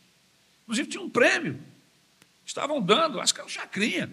Inclusive, 0.63 0.89
tinha 0.89 1.03
um 1.03 1.11
prêmio 1.11 1.72
Estavam 2.53 2.83
dando, 2.83 3.19
acho 3.19 3.33
que 3.33 3.41
era 3.41 3.47
um 3.47 3.51
chacrinha. 3.51 4.13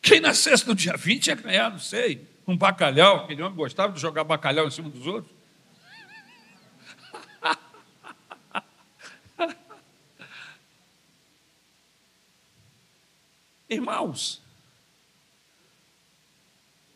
Quem 0.00 0.20
nascesse 0.20 0.66
no 0.66 0.74
dia 0.74 0.96
20 0.96 1.26
ia 1.26 1.34
ganhar, 1.34 1.70
não 1.70 1.78
sei, 1.78 2.26
um 2.46 2.56
bacalhau. 2.56 3.24
Aquele 3.24 3.42
homem 3.42 3.54
gostava 3.54 3.92
de 3.92 4.00
jogar 4.00 4.24
bacalhau 4.24 4.66
em 4.66 4.70
cima 4.70 4.88
dos 4.88 5.06
outros. 5.06 5.30
Irmãos, 13.68 14.40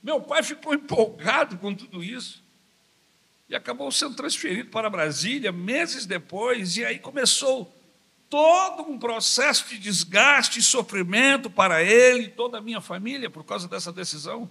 meu 0.02 0.22
pai 0.22 0.42
ficou 0.42 0.72
empolgado 0.72 1.58
com 1.58 1.74
tudo 1.74 2.02
isso 2.02 2.47
e 3.48 3.56
acabou 3.56 3.90
sendo 3.90 4.14
transferido 4.14 4.68
para 4.70 4.90
Brasília 4.90 5.50
meses 5.50 6.04
depois, 6.04 6.76
e 6.76 6.84
aí 6.84 6.98
começou 6.98 7.74
todo 8.28 8.82
um 8.82 8.98
processo 8.98 9.66
de 9.68 9.78
desgaste 9.78 10.58
e 10.58 10.62
sofrimento 10.62 11.48
para 11.48 11.82
ele 11.82 12.24
e 12.24 12.30
toda 12.30 12.58
a 12.58 12.60
minha 12.60 12.80
família 12.80 13.30
por 13.30 13.44
causa 13.44 13.66
dessa 13.66 13.90
decisão. 13.90 14.50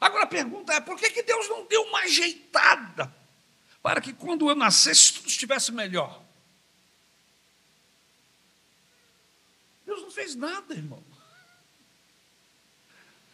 Agora 0.00 0.24
a 0.24 0.28
pergunta 0.28 0.72
é: 0.72 0.80
por 0.80 0.96
que, 0.96 1.10
que 1.10 1.22
Deus 1.22 1.48
não 1.48 1.66
deu 1.66 1.82
uma 1.82 2.00
ajeitada 2.00 3.12
para 3.82 4.00
que 4.00 4.12
quando 4.12 4.48
eu 4.48 4.54
nascesse 4.54 5.14
tudo 5.14 5.28
estivesse 5.28 5.72
melhor? 5.72 6.22
Deus 9.84 10.02
não 10.02 10.10
fez 10.10 10.36
nada, 10.36 10.74
irmão. 10.74 11.02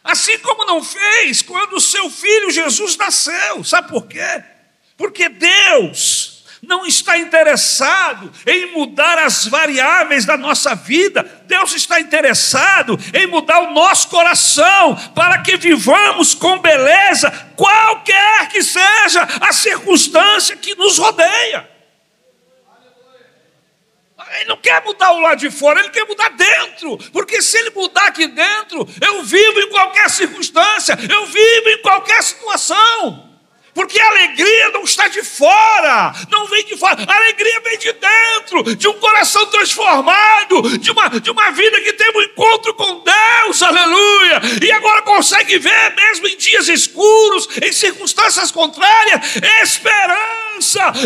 Assim 0.05 0.37
como 0.37 0.65
não 0.65 0.83
fez 0.83 1.41
quando 1.41 1.73
o 1.73 1.81
seu 1.81 2.11
filho 2.11 2.51
Jesus 2.51 2.95
nasceu. 2.95 3.63
Sabe 3.63 3.89
por 3.89 4.05
quê? 4.05 4.43
Porque 4.95 5.27
Deus 5.27 6.45
não 6.61 6.85
está 6.85 7.17
interessado 7.17 8.31
em 8.45 8.71
mudar 8.71 9.17
as 9.17 9.47
variáveis 9.47 10.23
da 10.23 10.37
nossa 10.37 10.75
vida, 10.75 11.23
Deus 11.47 11.73
está 11.73 11.99
interessado 11.99 12.99
em 13.13 13.27
mudar 13.27 13.59
o 13.59 13.73
nosso 13.73 14.07
coração 14.09 14.95
para 15.13 15.39
que 15.39 15.57
vivamos 15.57 16.33
com 16.33 16.59
beleza, 16.59 17.31
qualquer 17.55 18.49
que 18.49 18.63
seja 18.63 19.27
a 19.41 19.51
circunstância 19.51 20.55
que 20.55 20.75
nos 20.75 20.97
rodeia. 20.97 21.74
Ele 24.37 24.49
não 24.49 24.57
quer 24.57 24.83
mudar 24.83 25.11
o 25.11 25.19
lado 25.19 25.39
de 25.39 25.51
fora, 25.51 25.79
ele 25.79 25.89
quer 25.89 26.05
mudar 26.05 26.29
dentro. 26.29 26.97
Porque 27.11 27.41
se 27.41 27.57
ele 27.57 27.71
mudar 27.71 28.07
aqui 28.07 28.27
dentro, 28.27 28.87
eu 29.01 29.23
vivo 29.23 29.59
em 29.59 29.69
qualquer 29.69 30.09
circunstância, 30.09 30.97
eu 31.09 31.25
vivo 31.25 31.69
em 31.69 31.81
qualquer 31.81 32.21
situação. 32.23 33.35
Porque 33.75 33.99
a 33.99 34.07
alegria 34.07 34.69
não 34.69 34.83
está 34.83 35.09
de 35.09 35.21
fora, 35.21 36.13
não 36.31 36.47
vem 36.47 36.63
de 36.63 36.77
fora, 36.77 36.95
a 37.05 37.15
alegria 37.17 37.59
vem 37.59 37.77
de 37.77 37.91
dentro, 37.91 38.73
de 38.73 38.87
um 38.87 38.93
coração 38.93 39.45
transformado, 39.47 40.79
de 40.79 40.91
uma, 40.91 41.09
de 41.09 41.29
uma 41.29 41.51
vida 41.51 41.81
que 41.81 41.91
tem 41.91 42.09
um 42.15 42.21
encontro 42.21 42.73
com 42.73 43.03
Deus, 43.03 43.61
aleluia, 43.61 44.41
e 44.65 44.71
agora 44.71 45.01
consegue 45.01 45.59
ver, 45.59 45.93
mesmo 45.93 46.25
em 46.25 46.37
dias 46.37 46.69
escuros, 46.69 47.49
em 47.61 47.73
circunstâncias 47.73 48.49
contrárias, 48.49 49.35
esperança 49.61 50.44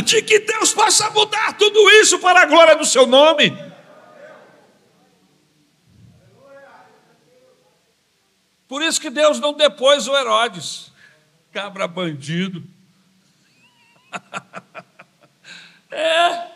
de 0.03 0.21
que 0.21 0.39
Deus 0.39 0.73
possa 0.73 1.09
mudar 1.11 1.57
tudo 1.57 1.89
isso 1.91 2.19
para 2.19 2.41
a 2.41 2.45
glória 2.45 2.75
do 2.75 2.85
seu 2.85 3.05
nome. 3.05 3.51
Por 8.67 8.83
isso 8.83 9.01
que 9.01 9.09
Deus 9.09 9.39
não 9.39 9.53
depôs 9.53 10.07
o 10.07 10.15
Herodes 10.15 10.89
cabra 11.51 11.87
bandido. 11.87 12.63
é. 15.91 16.47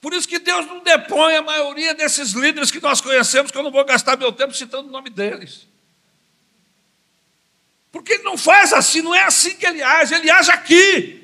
Por 0.00 0.12
isso 0.12 0.26
que 0.26 0.40
Deus 0.40 0.66
não 0.66 0.80
depõe 0.80 1.36
a 1.36 1.42
maioria 1.42 1.94
desses 1.94 2.32
líderes 2.32 2.70
que 2.70 2.80
nós 2.80 3.00
conhecemos, 3.00 3.52
que 3.52 3.58
eu 3.58 3.62
não 3.62 3.70
vou 3.70 3.84
gastar 3.84 4.16
meu 4.16 4.32
tempo 4.32 4.52
citando 4.52 4.88
o 4.88 4.90
nome 4.90 5.10
deles. 5.10 5.68
Porque 7.92 8.14
ele 8.14 8.24
não 8.24 8.36
faz 8.36 8.72
assim, 8.72 9.00
não 9.00 9.14
é 9.14 9.22
assim 9.22 9.54
que 9.54 9.64
ele 9.64 9.82
age, 9.82 10.14
ele 10.14 10.30
age 10.30 10.50
aqui. 10.50 11.21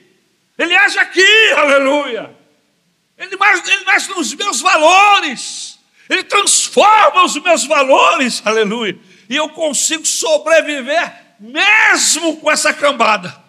Ele 0.59 0.77
age 0.77 0.99
aqui, 0.99 1.53
aleluia. 1.57 2.37
Ele 3.17 3.37
age, 3.41 3.62
ele 3.71 4.15
nos 4.15 4.35
meus 4.35 4.61
valores. 4.61 5.79
Ele 6.11 6.25
transforma 6.25 7.25
os 7.25 7.37
meus 7.41 7.65
valores, 7.65 8.43
aleluia. 8.45 8.99
E 9.29 9.37
eu 9.37 9.49
consigo 9.50 10.05
sobreviver 10.05 11.29
mesmo 11.38 12.38
com 12.38 12.50
essa 12.50 12.75
cambada. 12.75 13.47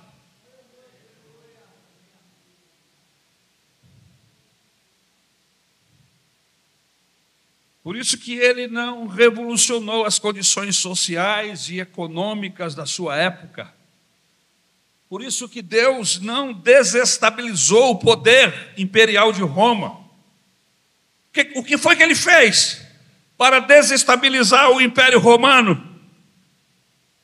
Por 7.82 7.96
isso 7.96 8.20
que 8.20 8.34
ele 8.34 8.68
não 8.68 9.08
revolucionou 9.08 10.06
as 10.06 10.20
condições 10.20 10.76
sociais 10.76 11.70
e 11.70 11.80
econômicas 11.80 12.76
da 12.76 12.86
sua 12.86 13.16
época. 13.16 13.79
Por 15.10 15.24
isso 15.24 15.50
que 15.50 15.64
Deus 15.64 16.20
não 16.20 16.54
desestabilizou 16.54 17.92
o 17.92 18.00
poder 18.00 18.74
imperial 18.78 19.34
de 19.34 19.42
Roma. 19.42 19.98
O 21.56 21.64
que 21.64 21.80
foi 21.80 21.96
que 21.96 22.04
ele 22.04 22.14
fez 22.14 22.80
para 23.36 23.60
desestabilizar 23.60 24.70
o 24.70 24.80
Império 24.80 25.20
Romano? 25.20 25.84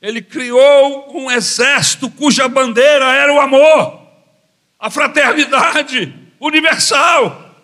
Ele 0.01 0.19
criou 0.19 1.15
um 1.15 1.29
exército 1.29 2.09
cuja 2.09 2.47
bandeira 2.47 3.05
era 3.13 3.31
o 3.31 3.39
amor, 3.39 4.01
a 4.79 4.89
fraternidade 4.89 6.11
universal. 6.39 7.55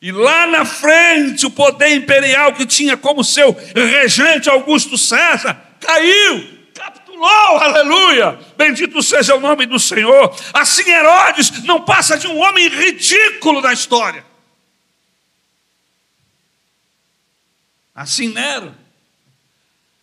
E 0.00 0.12
lá 0.12 0.46
na 0.46 0.64
frente, 0.64 1.46
o 1.46 1.50
poder 1.50 1.96
imperial 1.96 2.52
que 2.52 2.64
tinha 2.64 2.96
como 2.96 3.24
seu 3.24 3.56
regente 3.74 4.48
Augusto 4.48 4.96
César 4.96 5.60
caiu, 5.80 6.61
capitulou, 7.22 7.58
aleluia. 7.58 8.32
Bendito 8.56 9.02
seja 9.02 9.36
o 9.36 9.40
nome 9.40 9.66
do 9.66 9.78
Senhor. 9.78 10.34
Assim, 10.52 10.88
Herodes 10.90 11.62
não 11.64 11.84
passa 11.84 12.18
de 12.18 12.26
um 12.26 12.38
homem 12.38 12.68
ridículo 12.68 13.62
da 13.62 13.72
história. 13.72 14.24
Assim, 17.94 18.28
Nero 18.28 18.74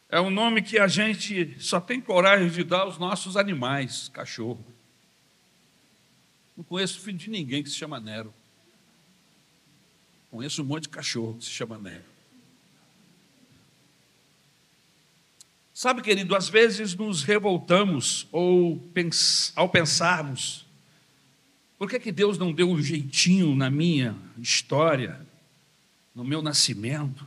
é 0.09 0.19
um 0.19 0.29
nome 0.29 0.61
que 0.61 0.79
a 0.79 0.87
gente 0.87 1.55
só 1.59 1.79
tem 1.79 1.99
coragem 1.99 2.49
de 2.49 2.63
dar 2.63 2.81
aos 2.81 2.97
nossos 2.97 3.35
animais, 3.35 4.09
cachorro. 4.13 4.63
Não 6.55 6.63
conheço 6.63 6.99
filho 6.99 7.17
de 7.17 7.29
ninguém 7.29 7.63
que 7.63 7.69
se 7.69 7.75
chama 7.75 7.99
Nero. 7.99 8.33
Conheço 10.31 10.61
um 10.61 10.65
monte 10.65 10.83
de 10.83 10.89
cachorro 10.89 11.35
que 11.37 11.45
se 11.45 11.51
chama 11.51 11.77
Nero. 11.77 12.18
Sabe, 15.79 16.01
querido, 16.01 16.35
às 16.35 16.49
vezes 16.49 16.93
nos 16.93 17.23
revoltamos 17.23 18.27
ou 18.33 18.91
ao 19.55 19.69
pensarmos, 19.69 20.65
por 21.77 21.89
que, 21.89 21.97
que 21.97 22.11
Deus 22.11 22.37
não 22.37 22.51
deu 22.51 22.69
um 22.69 22.83
jeitinho 22.83 23.55
na 23.55 23.69
minha 23.69 24.13
história, 24.37 25.25
no 26.13 26.25
meu 26.25 26.41
nascimento? 26.41 27.25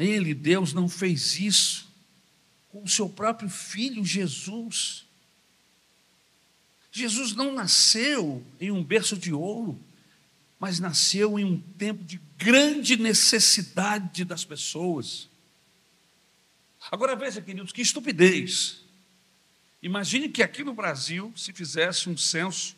Ele, 0.00 0.34
Deus, 0.34 0.72
não 0.72 0.88
fez 0.88 1.38
isso 1.38 1.88
com 2.72 2.82
o 2.82 2.88
seu 2.88 3.08
próprio 3.08 3.48
filho 3.48 4.04
Jesus. 4.04 5.04
Jesus 6.90 7.36
não 7.36 7.54
nasceu 7.54 8.44
em 8.60 8.72
um 8.72 8.82
berço 8.82 9.16
de 9.16 9.32
ouro, 9.32 9.78
mas 10.58 10.80
nasceu 10.80 11.38
em 11.38 11.44
um 11.44 11.60
tempo 11.78 12.02
de 12.02 12.20
grande 12.36 12.96
necessidade 12.96 14.24
das 14.24 14.44
pessoas. 14.44 15.28
Agora 16.90 17.16
veja, 17.16 17.40
queridos, 17.40 17.72
que 17.72 17.82
estupidez. 17.82 18.84
Imagine 19.82 20.28
que 20.28 20.42
aqui 20.42 20.64
no 20.64 20.74
Brasil 20.74 21.32
se 21.36 21.52
fizesse 21.52 22.08
um 22.08 22.16
censo 22.16 22.76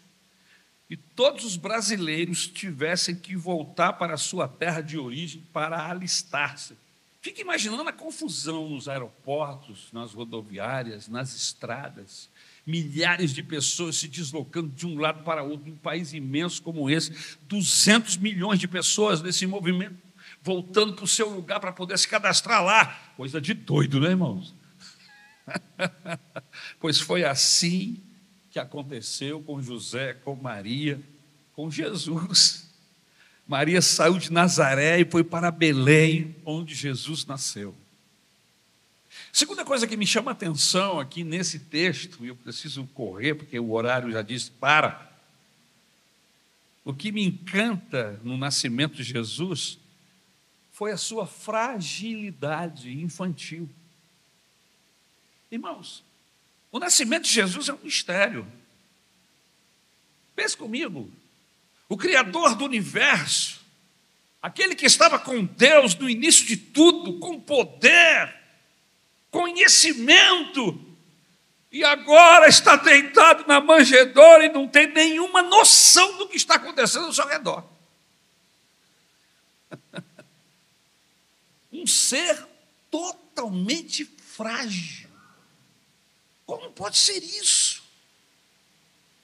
e 0.90 0.96
todos 0.96 1.44
os 1.44 1.56
brasileiros 1.56 2.46
tivessem 2.46 3.14
que 3.14 3.36
voltar 3.36 3.94
para 3.94 4.14
a 4.14 4.18
sua 4.18 4.48
terra 4.48 4.80
de 4.80 4.98
origem 4.98 5.42
para 5.52 5.90
alistar-se. 5.90 6.74
Fique 7.20 7.42
imaginando 7.42 7.88
a 7.88 7.92
confusão 7.92 8.70
nos 8.70 8.88
aeroportos, 8.88 9.88
nas 9.92 10.14
rodoviárias, 10.14 11.08
nas 11.08 11.34
estradas. 11.34 12.30
Milhares 12.64 13.34
de 13.34 13.42
pessoas 13.42 13.96
se 13.96 14.08
deslocando 14.08 14.68
de 14.68 14.86
um 14.86 14.98
lado 14.98 15.24
para 15.24 15.42
outro, 15.42 15.68
num 15.68 15.76
país 15.76 16.12
imenso 16.12 16.62
como 16.62 16.88
esse, 16.88 17.12
200 17.42 18.16
milhões 18.16 18.58
de 18.58 18.68
pessoas 18.68 19.20
nesse 19.20 19.46
movimento, 19.46 19.96
voltando 20.42 20.94
para 20.94 21.04
o 21.04 21.08
seu 21.08 21.28
lugar 21.28 21.60
para 21.60 21.72
poder 21.72 21.98
se 21.98 22.08
cadastrar 22.08 22.64
lá. 22.64 22.86
Coisa 23.16 23.40
de 23.40 23.54
doido, 23.54 24.00
né, 24.00 24.10
irmãos? 24.10 24.54
pois 26.80 27.00
foi 27.00 27.24
assim 27.24 28.02
que 28.50 28.58
aconteceu 28.58 29.42
com 29.42 29.62
José, 29.62 30.14
com 30.14 30.34
Maria, 30.34 31.00
com 31.54 31.70
Jesus. 31.70 32.68
Maria 33.46 33.80
saiu 33.80 34.18
de 34.18 34.32
Nazaré 34.32 35.00
e 35.00 35.10
foi 35.10 35.24
para 35.24 35.50
Belém, 35.50 36.36
onde 36.44 36.74
Jesus 36.74 37.24
nasceu. 37.24 37.74
Segunda 39.32 39.64
coisa 39.64 39.86
que 39.86 39.96
me 39.96 40.06
chama 40.06 40.30
a 40.30 40.32
atenção 40.32 40.98
aqui 40.98 41.24
nesse 41.24 41.58
texto, 41.58 42.24
e 42.24 42.28
eu 42.28 42.36
preciso 42.36 42.84
correr 42.94 43.34
porque 43.34 43.58
o 43.58 43.72
horário 43.72 44.10
já 44.10 44.22
disse 44.22 44.50
para. 44.50 45.08
O 46.84 46.94
que 46.94 47.12
me 47.12 47.24
encanta 47.24 48.18
no 48.24 48.36
nascimento 48.38 48.96
de 48.96 49.04
Jesus 49.04 49.78
foi 50.78 50.92
a 50.92 50.96
sua 50.96 51.26
fragilidade 51.26 53.02
infantil. 53.02 53.68
Irmãos, 55.50 56.04
o 56.70 56.78
nascimento 56.78 57.24
de 57.24 57.32
Jesus 57.32 57.68
é 57.68 57.72
um 57.72 57.80
mistério. 57.82 58.46
Pense 60.36 60.56
comigo, 60.56 61.10
o 61.88 61.96
Criador 61.96 62.54
do 62.54 62.64
universo, 62.64 63.60
aquele 64.40 64.76
que 64.76 64.86
estava 64.86 65.18
com 65.18 65.44
Deus 65.44 65.96
no 65.96 66.08
início 66.08 66.46
de 66.46 66.56
tudo, 66.56 67.18
com 67.18 67.40
poder, 67.40 68.32
conhecimento, 69.32 70.80
e 71.72 71.82
agora 71.82 72.46
está 72.46 72.76
deitado 72.76 73.44
na 73.48 73.60
manjedoura 73.60 74.46
e 74.46 74.52
não 74.52 74.68
tem 74.68 74.86
nenhuma 74.86 75.42
noção 75.42 76.18
do 76.18 76.28
que 76.28 76.36
está 76.36 76.54
acontecendo 76.54 77.06
ao 77.06 77.12
seu 77.12 77.26
redor. 77.26 77.77
Um 81.80 81.86
ser 81.86 82.46
totalmente 82.90 84.04
frágil. 84.04 85.08
Como 86.46 86.70
pode 86.72 86.96
ser 86.96 87.18
isso? 87.22 87.82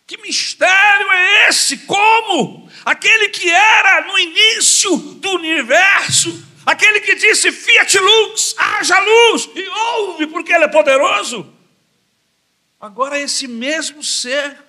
Que 0.06 0.18
mistério 0.18 1.10
é 1.10 1.48
esse? 1.48 1.78
Como? 1.78 2.70
Aquele 2.84 3.30
que 3.30 3.48
era 3.48 4.06
no 4.06 4.18
início 4.18 4.96
do 4.96 5.30
universo, 5.30 6.44
aquele 6.66 7.00
que 7.00 7.14
disse 7.14 7.50
fiat 7.50 7.98
lux, 7.98 8.54
haja 8.58 8.98
luz, 8.98 9.48
e 9.54 9.68
ouve 9.68 10.26
porque 10.26 10.52
ele 10.52 10.64
é 10.64 10.68
poderoso. 10.68 11.50
Agora 12.78 13.18
esse 13.18 13.48
mesmo 13.48 14.04
ser 14.04 14.62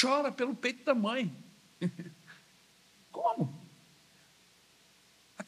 chora 0.00 0.30
pelo 0.30 0.54
peito 0.54 0.84
da 0.84 0.94
mãe. 0.94 1.32
Como? 3.10 3.58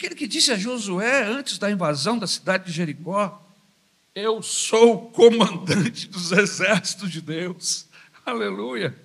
Aquele 0.00 0.14
que 0.14 0.26
disse 0.26 0.50
a 0.50 0.56
Josué 0.56 1.24
antes 1.24 1.58
da 1.58 1.70
invasão 1.70 2.18
da 2.18 2.26
cidade 2.26 2.64
de 2.64 2.72
Jericó: 2.72 3.46
Eu 4.14 4.42
sou 4.42 4.94
o 4.94 5.10
comandante 5.10 6.08
dos 6.08 6.32
exércitos 6.32 7.10
de 7.12 7.20
Deus. 7.20 7.84
Aleluia. 8.24 8.98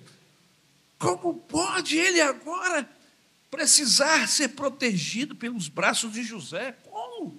Como 0.98 1.34
pode 1.34 1.98
ele 1.98 2.22
agora 2.22 2.88
precisar 3.50 4.26
ser 4.26 4.48
protegido 4.48 5.36
pelos 5.36 5.68
braços 5.68 6.14
de 6.14 6.22
José? 6.22 6.74
Como? 6.90 7.38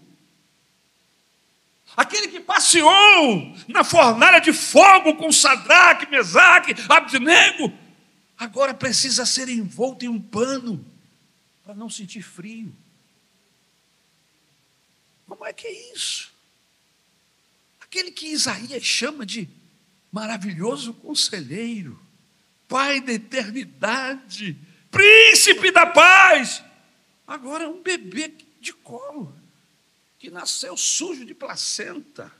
Aquele 1.96 2.28
que 2.28 2.40
passeou 2.40 3.58
na 3.68 3.84
fornalha 3.84 4.40
de 4.40 4.54
fogo 4.54 5.16
com 5.16 5.32
Sadraque, 5.32 6.12
Mesaque, 6.12 6.76
Abdinego, 6.88 7.74
agora 8.38 8.72
precisa 8.76 9.26
ser 9.26 9.50
envolto 9.50 10.06
em 10.06 10.10
um 10.10 10.22
pano 10.22 10.86
para 11.64 11.74
não 11.74 11.90
sentir 11.90 12.22
frio. 12.22 12.72
Como 15.28 15.46
é 15.46 15.54
que 15.54 15.68
é 15.68 15.94
isso? 15.94 16.32
Aquele 17.82 18.12
que 18.12 18.28
Isaías 18.28 18.84
chama 18.84 19.26
de 19.26 19.50
maravilhoso 20.12 20.94
conselheiro, 20.94 22.00
Pai 22.68 23.00
da 23.00 23.14
eternidade, 23.14 24.58
príncipe 24.92 25.72
da 25.72 25.86
paz. 25.86 26.62
Agora 27.26 27.64
é 27.64 27.68
um 27.68 27.82
bebê 27.82 28.34
de 28.60 28.74
colo, 28.74 29.34
que 30.20 30.30
nasceu 30.30 30.76
sujo 30.76 31.24
de 31.24 31.34
placenta, 31.34 32.32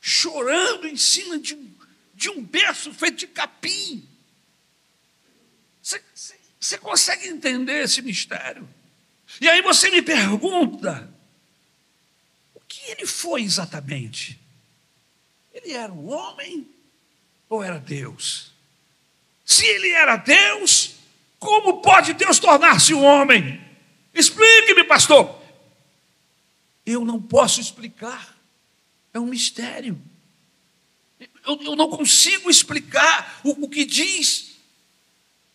chorando 0.00 0.86
em 0.88 0.96
cima 0.96 1.38
de 1.38 1.54
um, 1.54 1.70
de 2.14 2.30
um 2.30 2.42
berço 2.42 2.94
feito 2.94 3.18
de 3.18 3.26
capim. 3.26 4.08
Você, 5.82 6.78
consegue 6.78 7.28
entender 7.28 7.82
esse 7.82 8.00
mistério? 8.00 8.66
E 9.40 9.48
aí 9.48 9.60
você 9.60 9.90
me 9.90 10.00
pergunta: 10.00 11.12
ele 13.02 13.06
foi 13.06 13.42
exatamente? 13.42 14.38
Ele 15.52 15.72
era 15.72 15.92
um 15.92 16.08
homem 16.08 16.68
ou 17.48 17.62
era 17.62 17.78
Deus? 17.78 18.52
Se 19.44 19.66
ele 19.66 19.90
era 19.90 20.16
Deus, 20.16 20.94
como 21.38 21.82
pode 21.82 22.14
Deus 22.14 22.38
tornar-se 22.38 22.94
um 22.94 23.02
homem? 23.02 23.60
Explique-me, 24.14 24.84
pastor. 24.84 25.42
Eu 26.86 27.04
não 27.04 27.20
posso 27.20 27.60
explicar, 27.60 28.36
é 29.12 29.18
um 29.18 29.26
mistério. 29.26 30.00
Eu, 31.44 31.60
eu 31.62 31.76
não 31.76 31.90
consigo 31.90 32.48
explicar 32.48 33.40
o, 33.44 33.64
o, 33.64 33.68
que 33.68 33.84
diz 33.84 34.56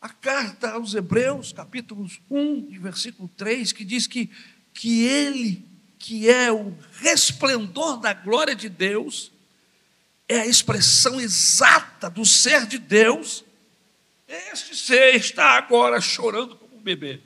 a 0.01 0.09
carta 0.09 0.71
aos 0.71 0.93
Hebreus, 0.93 1.53
capítulo 1.53 2.09
1, 2.29 2.79
versículo 2.79 3.29
3, 3.37 3.71
que 3.71 3.85
diz 3.85 4.05
que, 4.05 4.29
que 4.73 5.03
Ele, 5.05 5.66
que 5.99 6.29
é 6.29 6.51
o 6.51 6.75
resplendor 6.99 7.97
da 7.97 8.13
glória 8.13 8.55
de 8.55 8.69
Deus, 8.69 9.31
é 10.27 10.41
a 10.41 10.45
expressão 10.45 11.19
exata 11.19 12.09
do 12.09 12.25
ser 12.25 12.65
de 12.65 12.77
Deus, 12.77 13.43
este 14.27 14.75
ser 14.75 15.15
está 15.15 15.51
agora 15.51 16.01
chorando 16.01 16.55
como 16.55 16.77
um 16.77 16.81
bebê. 16.81 17.21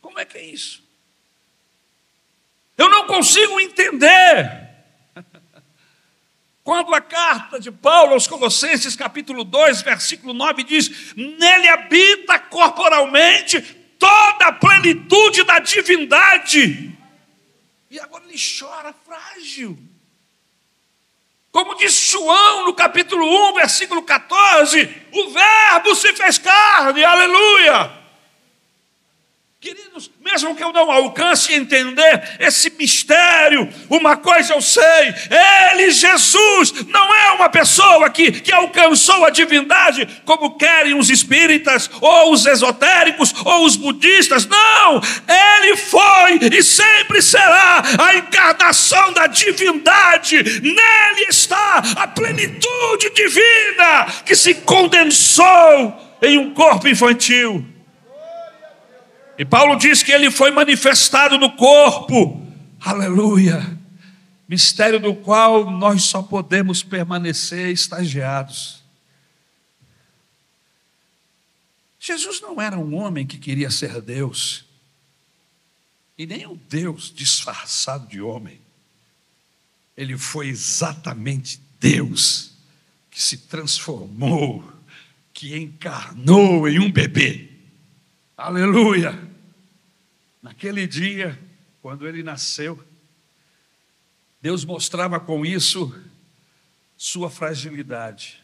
Como 0.00 0.18
é 0.18 0.24
que 0.24 0.38
é 0.38 0.44
isso? 0.44 0.82
Eu 2.78 2.88
não 2.88 3.06
consigo 3.06 3.58
entender. 3.58 4.70
Quando 6.62 6.94
a 6.94 7.00
carta 7.00 7.58
de 7.58 7.72
Paulo 7.72 8.12
aos 8.12 8.28
Colossenses, 8.28 8.94
capítulo 8.94 9.42
2, 9.42 9.82
versículo 9.82 10.32
9, 10.32 10.62
diz: 10.62 11.14
Nele 11.16 11.68
habita 11.68 12.38
corporalmente 12.38 13.60
toda 13.98 14.46
a 14.46 14.52
plenitude 14.52 15.42
da 15.42 15.58
divindade. 15.58 16.96
E 17.90 18.00
agora 18.00 18.24
ele 18.24 18.36
chora 18.38 18.94
frágil. 19.04 19.78
Como 21.52 21.74
diz 21.76 21.94
João 21.94 22.66
no 22.66 22.74
capítulo 22.74 23.24
1, 23.50 23.54
versículo 23.54 24.02
14: 24.02 25.06
o 25.12 25.30
Verbo 25.30 25.94
se 25.94 26.12
fez 26.14 26.38
carne, 26.38 27.02
aleluia. 27.04 28.05
Queridos, 29.58 30.10
mesmo 30.22 30.54
que 30.54 30.62
eu 30.62 30.70
não 30.70 30.92
alcance 30.92 31.54
entender 31.54 32.36
esse 32.38 32.68
mistério, 32.78 33.66
uma 33.88 34.14
coisa 34.14 34.52
eu 34.52 34.60
sei: 34.60 34.84
Ele, 35.72 35.90
Jesus, 35.90 36.84
não 36.86 37.14
é 37.14 37.32
uma 37.32 37.48
pessoa 37.48 38.10
que, 38.10 38.30
que 38.32 38.52
alcançou 38.52 39.24
a 39.24 39.30
divindade 39.30 40.06
como 40.26 40.58
querem 40.58 40.94
os 40.94 41.08
espíritas, 41.08 41.90
ou 42.02 42.34
os 42.34 42.44
esotéricos, 42.44 43.34
ou 43.46 43.64
os 43.64 43.76
budistas. 43.76 44.46
Não! 44.46 45.00
Ele 45.26 45.74
foi 45.74 46.38
e 46.52 46.62
sempre 46.62 47.22
será 47.22 47.82
a 47.98 48.14
encarnação 48.14 49.14
da 49.14 49.26
divindade. 49.26 50.36
Nele 50.60 51.26
está 51.30 51.82
a 51.96 52.06
plenitude 52.06 53.10
divina 53.14 54.06
que 54.26 54.36
se 54.36 54.52
condensou 54.52 56.18
em 56.20 56.36
um 56.36 56.52
corpo 56.52 56.86
infantil. 56.86 57.75
E 59.38 59.44
Paulo 59.44 59.76
diz 59.76 60.02
que 60.02 60.12
ele 60.12 60.30
foi 60.30 60.50
manifestado 60.50 61.36
no 61.36 61.54
corpo, 61.56 62.42
aleluia, 62.80 63.78
mistério 64.48 64.98
do 64.98 65.14
qual 65.14 65.70
nós 65.70 66.04
só 66.04 66.22
podemos 66.22 66.82
permanecer 66.82 67.70
estagiados. 67.70 68.82
Jesus 72.00 72.40
não 72.40 72.60
era 72.60 72.78
um 72.78 72.94
homem 72.94 73.26
que 73.26 73.36
queria 73.36 73.70
ser 73.70 74.00
Deus, 74.00 74.64
e 76.16 76.24
nem 76.24 76.46
um 76.46 76.58
Deus 76.68 77.12
disfarçado 77.14 78.06
de 78.06 78.22
homem. 78.22 78.60
Ele 79.96 80.16
foi 80.16 80.48
exatamente 80.48 81.60
Deus 81.78 82.52
que 83.10 83.22
se 83.22 83.36
transformou, 83.38 84.64
que 85.34 85.56
encarnou 85.56 86.68
em 86.68 86.78
um 86.78 86.90
bebê. 86.90 87.55
Aleluia! 88.36 89.18
Naquele 90.42 90.86
dia, 90.86 91.38
quando 91.80 92.06
ele 92.06 92.22
nasceu, 92.22 92.78
Deus 94.42 94.62
mostrava 94.62 95.18
com 95.18 95.44
isso 95.44 95.94
sua 96.98 97.30
fragilidade. 97.30 98.42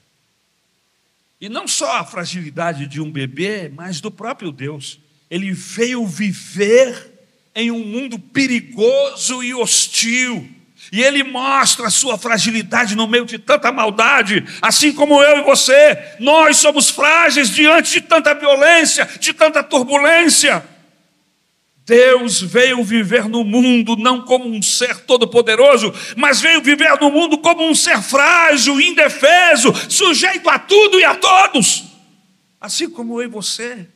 E 1.39 1.47
não 1.47 1.69
só 1.69 1.99
a 1.99 2.05
fragilidade 2.05 2.87
de 2.87 3.03
um 3.03 3.13
bebê, 3.13 3.69
mas 3.69 4.01
do 4.01 4.11
próprio 4.11 4.51
Deus. 4.51 4.99
Ele 5.29 5.53
veio 5.53 6.07
viver 6.07 7.13
em 7.55 7.71
um 7.71 7.85
mundo 7.85 8.19
perigoso 8.19 9.43
e 9.43 9.53
hostil. 9.53 10.49
E 10.93 11.03
ele 11.03 11.25
mostra 11.25 11.87
a 11.87 11.91
sua 11.91 12.19
fragilidade 12.19 12.95
no 12.95 13.09
meio 13.09 13.25
de 13.25 13.39
tanta 13.39 13.73
maldade, 13.73 14.45
assim 14.61 14.93
como 14.93 15.23
eu 15.23 15.39
e 15.39 15.43
você. 15.43 15.99
Nós 16.21 16.59
somos 16.59 16.91
frágeis 16.91 17.49
diante 17.49 17.93
de 17.93 18.03
tanta 18.03 18.35
violência, 18.35 19.09
de 19.19 19.33
tanta 19.33 19.63
turbulência. 19.63 20.63
Deus 21.87 22.43
veio 22.43 22.85
viver 22.85 23.27
no 23.27 23.43
mundo 23.43 23.97
não 23.97 24.21
como 24.21 24.47
um 24.47 24.61
ser 24.61 25.01
todo-poderoso, 25.01 25.93
mas 26.15 26.43
veio 26.43 26.61
viver 26.61 27.01
no 27.01 27.11
mundo 27.11 27.39
como 27.39 27.67
um 27.67 27.75
ser 27.75 28.03
frágil, 28.03 28.79
indefeso, 28.79 29.73
sujeito 29.89 30.49
a 30.51 30.59
tudo 30.59 31.01
e 31.01 31.05
a 31.05 31.15
todos, 31.15 31.85
assim 32.61 32.89
como 32.91 33.19
eu 33.19 33.25
e 33.25 33.31
você. 33.31 33.89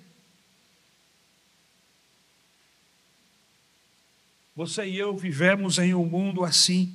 Você 4.57 4.87
e 4.87 4.97
eu 4.97 5.15
vivemos 5.15 5.79
em 5.79 5.95
um 5.95 6.07
mundo 6.07 6.43
assim, 6.43 6.95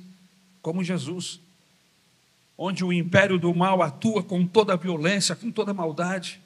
como 0.60 0.82
Jesus, 0.82 1.40
onde 2.58 2.84
o 2.84 2.92
império 2.92 3.38
do 3.38 3.54
mal 3.54 3.80
atua 3.82 4.20
com 4.20 4.44
toda 4.44 4.72
a 4.72 4.76
violência, 4.76 5.36
com 5.36 5.48
toda 5.48 5.70
a 5.70 5.74
maldade. 5.74 6.40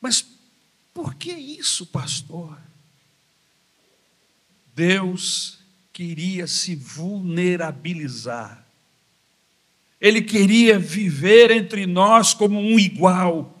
Mas 0.00 0.24
por 0.94 1.16
que 1.16 1.32
isso, 1.32 1.84
pastor? 1.86 2.56
Deus 4.76 5.58
queria 5.92 6.46
se 6.46 6.76
vulnerabilizar. 6.76 8.64
Ele 10.00 10.22
queria 10.22 10.78
viver 10.78 11.50
entre 11.50 11.84
nós 11.84 12.32
como 12.32 12.60
um 12.60 12.78
igual, 12.78 13.58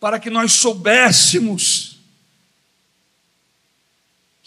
para 0.00 0.18
que 0.18 0.30
nós 0.30 0.52
soubéssemos 0.54 1.75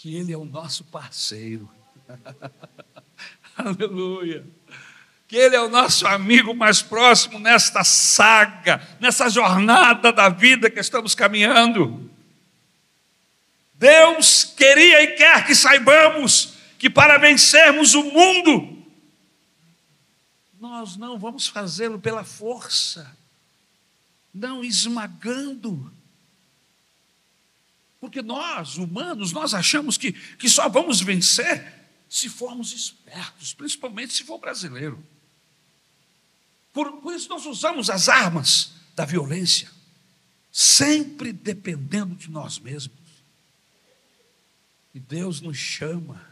que 0.00 0.14
Ele 0.16 0.32
é 0.32 0.36
o 0.36 0.46
nosso 0.46 0.82
parceiro. 0.84 1.70
Aleluia. 3.54 4.46
Que 5.28 5.36
Ele 5.36 5.54
é 5.54 5.60
o 5.60 5.68
nosso 5.68 6.06
amigo 6.06 6.54
mais 6.54 6.80
próximo 6.80 7.38
nesta 7.38 7.84
saga, 7.84 8.80
nessa 8.98 9.28
jornada 9.28 10.10
da 10.10 10.30
vida 10.30 10.70
que 10.70 10.80
estamos 10.80 11.14
caminhando. 11.14 12.10
Deus 13.74 14.42
queria 14.42 15.02
e 15.02 15.08
quer 15.08 15.44
que 15.44 15.54
saibamos 15.54 16.54
que 16.78 16.88
para 16.88 17.18
vencermos 17.18 17.92
o 17.92 18.02
mundo, 18.02 18.82
nós 20.58 20.96
não 20.96 21.18
vamos 21.18 21.46
fazê-lo 21.46 22.00
pela 22.00 22.24
força, 22.24 23.14
não 24.32 24.64
esmagando, 24.64 25.92
porque 28.00 28.22
nós, 28.22 28.78
humanos, 28.78 29.30
nós 29.30 29.52
achamos 29.52 29.98
que, 29.98 30.12
que 30.12 30.48
só 30.48 30.68
vamos 30.68 31.00
vencer 31.00 31.80
se 32.08 32.28
formos 32.28 32.72
espertos, 32.72 33.52
principalmente 33.52 34.14
se 34.14 34.24
for 34.24 34.38
brasileiro. 34.38 35.00
Por, 36.72 37.00
por 37.00 37.14
isso 37.14 37.28
nós 37.28 37.44
usamos 37.44 37.90
as 37.90 38.08
armas 38.08 38.72
da 38.96 39.04
violência, 39.04 39.70
sempre 40.50 41.32
dependendo 41.32 42.14
de 42.16 42.30
nós 42.30 42.58
mesmos. 42.58 42.98
E 44.94 44.98
Deus 44.98 45.40
nos 45.40 45.58
chama 45.58 46.28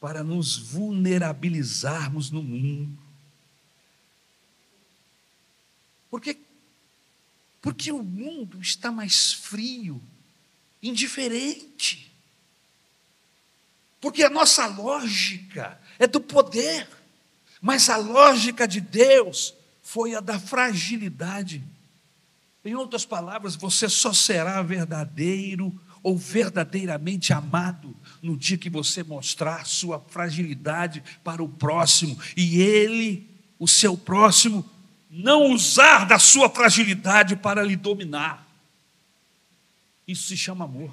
para 0.00 0.24
nos 0.24 0.58
vulnerabilizarmos 0.58 2.30
no 2.30 2.42
mundo. 2.42 2.98
Porque, 6.10 6.38
porque 7.62 7.92
o 7.92 8.02
mundo 8.02 8.60
está 8.60 8.90
mais 8.90 9.32
frio, 9.32 10.02
indiferente. 10.82 12.10
Porque 14.00 14.24
a 14.24 14.30
nossa 14.30 14.66
lógica 14.66 15.78
é 15.98 16.06
do 16.06 16.20
poder, 16.20 16.88
mas 17.60 17.88
a 17.88 17.96
lógica 17.96 18.66
de 18.66 18.80
Deus 18.80 19.54
foi 19.82 20.14
a 20.14 20.20
da 20.20 20.40
fragilidade. 20.40 21.62
Em 22.64 22.74
outras 22.74 23.04
palavras, 23.04 23.54
você 23.54 23.88
só 23.88 24.12
será 24.12 24.62
verdadeiro 24.62 25.72
ou 26.02 26.16
verdadeiramente 26.16 27.32
amado 27.32 27.94
no 28.20 28.36
dia 28.36 28.58
que 28.58 28.68
você 28.68 29.04
mostrar 29.04 29.66
sua 29.66 30.00
fragilidade 30.00 31.02
para 31.22 31.42
o 31.42 31.48
próximo 31.48 32.18
e 32.36 32.60
ele, 32.60 33.28
o 33.58 33.68
seu 33.68 33.96
próximo, 33.96 34.68
não 35.08 35.52
usar 35.52 36.06
da 36.06 36.18
sua 36.18 36.48
fragilidade 36.48 37.36
para 37.36 37.62
lhe 37.62 37.76
dominar. 37.76 38.48
Isso 40.06 40.28
se 40.28 40.36
chama 40.36 40.64
amor. 40.64 40.92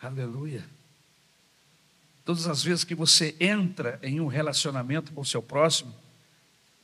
Aleluia. 0.00 0.64
Todas 2.24 2.46
as 2.46 2.62
vezes 2.62 2.84
que 2.84 2.94
você 2.94 3.36
entra 3.38 3.98
em 4.02 4.20
um 4.20 4.26
relacionamento 4.26 5.12
com 5.12 5.20
o 5.20 5.24
seu 5.24 5.42
próximo, 5.42 5.94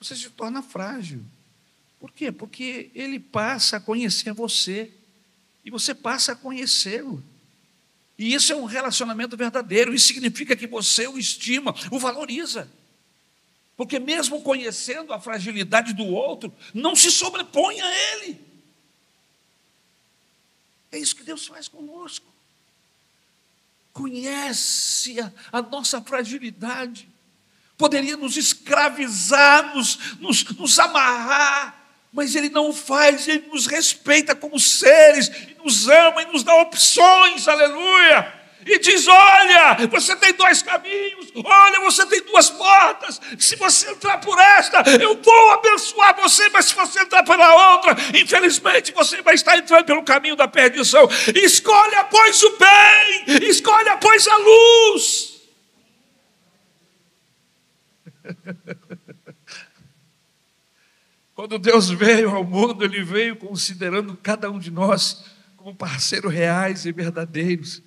você 0.01 0.15
se 0.15 0.31
torna 0.31 0.63
frágil. 0.63 1.23
Por 1.99 2.11
quê? 2.13 2.33
Porque 2.33 2.91
ele 2.95 3.19
passa 3.19 3.77
a 3.77 3.81
conhecer 3.81 4.33
você 4.33 4.91
e 5.65 5.71
você 5.71 5.95
passa 5.95 6.33
a 6.33 6.37
conhecê-lo. 6.37 7.23
E 8.19 8.35
isso 8.35 8.53
é 8.53 8.57
um 8.57 8.65
relacionamento 8.65 9.37
verdadeiro, 9.37 9.95
isso 9.95 10.07
significa 10.07 10.55
que 10.55 10.67
você 10.67 11.07
o 11.07 11.19
estima, 11.19 11.75
o 11.91 11.99
valoriza. 11.99 12.71
Porque 13.77 13.99
mesmo 13.99 14.43
conhecendo 14.43 15.13
a 15.13 15.21
fragilidade 15.21 15.93
do 15.93 16.05
outro, 16.05 16.55
não 16.73 16.95
se 16.95 17.11
sobrepõe 17.11 17.81
a 17.81 18.15
ele. 18.15 18.52
É 20.93 20.99
isso 20.99 21.17
que 21.17 21.25
Deus 21.25 21.47
faz 21.47 21.67
conosco. 21.67 22.27
conhece 23.93 25.21
a, 25.21 25.33
a 25.51 25.63
nossa 25.63 26.01
fragilidade, 26.01 27.09
poderia 27.77 28.17
nos 28.17 28.37
escravizar, 28.37 29.75
nos, 29.75 30.17
nos, 30.21 30.45
nos 30.45 30.79
amarrar, 30.79 31.79
mas 32.13 32.35
Ele 32.35 32.49
não 32.49 32.73
faz, 32.73 33.27
Ele 33.27 33.49
nos 33.49 33.67
respeita 33.67 34.35
como 34.35 34.61
seres, 34.61 35.31
nos 35.65 35.89
ama 35.89 36.23
e 36.23 36.27
nos 36.27 36.43
dá 36.43 36.55
opções, 36.55 37.49
aleluia 37.49 38.42
e 38.67 38.79
diz: 38.79 39.07
Olha, 39.09 39.87
você 39.89 40.15
tem 40.17 40.33
dois 40.35 40.63
caminhos, 40.63 41.33
olha, 41.45 41.81
você 41.81 42.07
tem 42.07 42.23
duas 42.23 42.51
portas. 42.51 43.21
Se 43.39 43.57
você 43.57 43.91
entrar 43.91 44.19
por 44.19 44.39
esta, 44.39 44.83
eu 45.01 45.21
vou 45.21 45.51
abençoar 45.53 46.15
você, 46.17 46.49
mas 46.51 46.67
se 46.67 46.75
você 46.75 47.01
entrar 47.01 47.23
pela 47.25 47.75
outra, 47.75 47.97
infelizmente 48.19 48.93
você 48.93 49.21
vai 49.23 49.35
estar 49.35 49.57
entrando 49.57 49.85
pelo 49.85 50.05
caminho 50.05 50.37
da 50.37 50.47
perdição. 50.49 51.09
Escolha, 51.35 52.05
pois, 52.05 52.43
o 52.43 52.57
bem, 52.57 53.25
escolha, 53.49 53.97
pois, 53.97 54.27
a 54.29 54.37
luz. 54.37 55.33
Quando 61.35 61.59
Deus 61.59 61.89
veio 61.91 62.31
ao 62.31 62.45
mundo, 62.45 62.85
Ele 62.85 63.03
veio 63.03 63.35
considerando 63.37 64.17
cada 64.23 64.51
um 64.51 64.59
de 64.59 64.71
nós 64.71 65.25
como 65.57 65.75
parceiros 65.75 66.33
reais 66.33 66.87
e 66.87 66.93
verdadeiros 66.93 67.83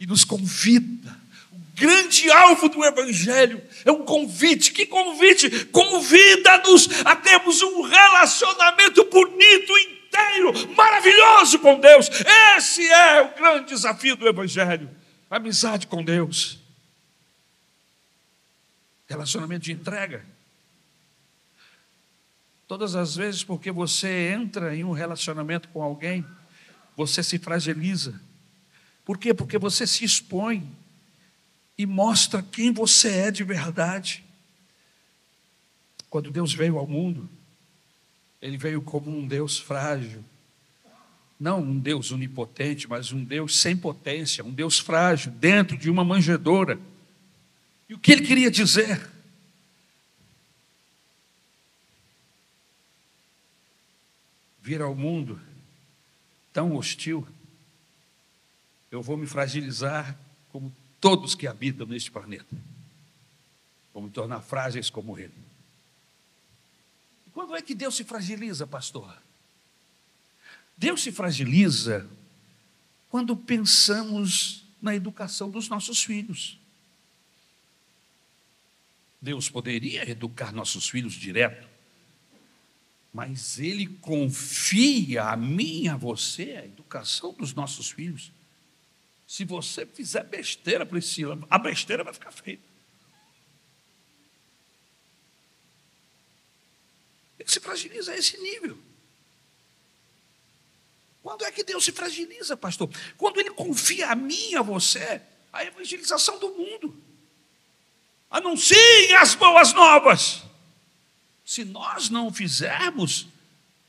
e 0.00 0.06
nos 0.06 0.24
convida. 0.24 1.14
O 1.52 1.58
grande 1.76 2.30
alvo 2.30 2.70
do 2.70 2.82
Evangelho 2.82 3.62
é 3.84 3.92
um 3.92 4.02
convite. 4.02 4.72
Que 4.72 4.86
convite? 4.86 5.66
Convida-nos 5.66 6.88
a 7.04 7.14
termos 7.14 7.60
um 7.60 7.82
relacionamento 7.82 9.04
bonito, 9.04 9.78
inteiro, 9.78 10.74
maravilhoso 10.74 11.58
com 11.58 11.78
Deus. 11.78 12.08
Esse 12.56 12.90
é 12.90 13.22
o 13.22 13.34
grande 13.36 13.68
desafio 13.68 14.16
do 14.16 14.26
Evangelho. 14.26 14.90
Amizade 15.30 15.86
com 15.86 16.02
Deus. 16.02 16.58
Relacionamento 19.06 19.64
de 19.64 19.72
entrega. 19.72 20.24
Todas 22.66 22.94
as 22.94 23.16
vezes 23.16 23.44
porque 23.44 23.70
você 23.70 24.32
entra 24.32 24.74
em 24.74 24.84
um 24.84 24.92
relacionamento 24.92 25.68
com 25.68 25.82
alguém, 25.82 26.24
você 26.96 27.22
se 27.22 27.38
fragiliza 27.38 28.20
por 29.10 29.18
quê? 29.18 29.34
Porque 29.34 29.58
você 29.58 29.88
se 29.88 30.04
expõe 30.04 30.64
e 31.76 31.84
mostra 31.84 32.44
quem 32.44 32.72
você 32.72 33.08
é 33.08 33.30
de 33.32 33.42
verdade. 33.42 34.22
Quando 36.08 36.30
Deus 36.30 36.54
veio 36.54 36.78
ao 36.78 36.86
mundo, 36.86 37.28
ele 38.40 38.56
veio 38.56 38.80
como 38.80 39.10
um 39.10 39.26
Deus 39.26 39.58
frágil. 39.58 40.24
Não 41.40 41.60
um 41.60 41.76
Deus 41.76 42.12
onipotente, 42.12 42.88
mas 42.88 43.10
um 43.10 43.24
Deus 43.24 43.58
sem 43.58 43.76
potência, 43.76 44.44
um 44.44 44.52
Deus 44.52 44.78
frágil, 44.78 45.32
dentro 45.32 45.76
de 45.76 45.90
uma 45.90 46.04
manjedoura. 46.04 46.78
E 47.88 47.94
o 47.94 47.98
que 47.98 48.12
ele 48.12 48.24
queria 48.24 48.48
dizer? 48.48 49.10
Vir 54.62 54.80
ao 54.80 54.94
mundo 54.94 55.40
tão 56.52 56.76
hostil 56.76 57.26
eu 58.90 59.02
vou 59.02 59.16
me 59.16 59.26
fragilizar 59.26 60.18
como 60.50 60.74
todos 61.00 61.34
que 61.34 61.46
habitam 61.46 61.86
neste 61.86 62.10
planeta. 62.10 62.56
Vou 63.94 64.02
me 64.02 64.10
tornar 64.10 64.40
frágeis 64.40 64.90
como 64.90 65.18
ele. 65.18 65.34
E 67.26 67.30
quando 67.30 67.54
é 67.54 67.62
que 67.62 67.74
Deus 67.74 67.94
se 67.94 68.04
fragiliza, 68.04 68.66
pastor? 68.66 69.16
Deus 70.76 71.02
se 71.02 71.12
fragiliza 71.12 72.08
quando 73.08 73.36
pensamos 73.36 74.64
na 74.80 74.94
educação 74.94 75.50
dos 75.50 75.68
nossos 75.68 76.02
filhos. 76.02 76.58
Deus 79.20 79.50
poderia 79.50 80.08
educar 80.08 80.52
nossos 80.52 80.88
filhos 80.88 81.12
direto, 81.12 81.68
mas 83.12 83.58
Ele 83.58 83.86
confia 83.86 85.24
a 85.24 85.36
mim, 85.36 85.88
a 85.88 85.96
você, 85.96 86.56
a 86.56 86.64
educação 86.64 87.34
dos 87.34 87.52
nossos 87.52 87.90
filhos. 87.90 88.32
Se 89.30 89.44
você 89.44 89.86
fizer 89.86 90.24
besteira, 90.24 90.84
Priscila, 90.84 91.38
a 91.48 91.56
besteira 91.56 92.02
vai 92.02 92.12
ficar 92.12 92.32
feita. 92.32 92.64
Ele 97.38 97.48
se 97.48 97.60
fragiliza 97.60 98.10
a 98.10 98.16
esse 98.16 98.36
nível. 98.38 98.76
Quando 101.22 101.44
é 101.44 101.52
que 101.52 101.62
Deus 101.62 101.84
se 101.84 101.92
fragiliza, 101.92 102.56
pastor? 102.56 102.90
Quando 103.16 103.38
Ele 103.38 103.50
confia 103.50 104.10
a 104.10 104.16
mim, 104.16 104.56
a 104.56 104.62
você, 104.62 105.22
a 105.52 105.64
evangelização 105.64 106.40
do 106.40 106.48
mundo. 106.48 107.00
Anunciem 108.28 109.14
as 109.14 109.36
boas 109.36 109.72
novas. 109.72 110.42
Se 111.44 111.64
nós 111.64 112.10
não 112.10 112.32
fizermos, 112.32 113.28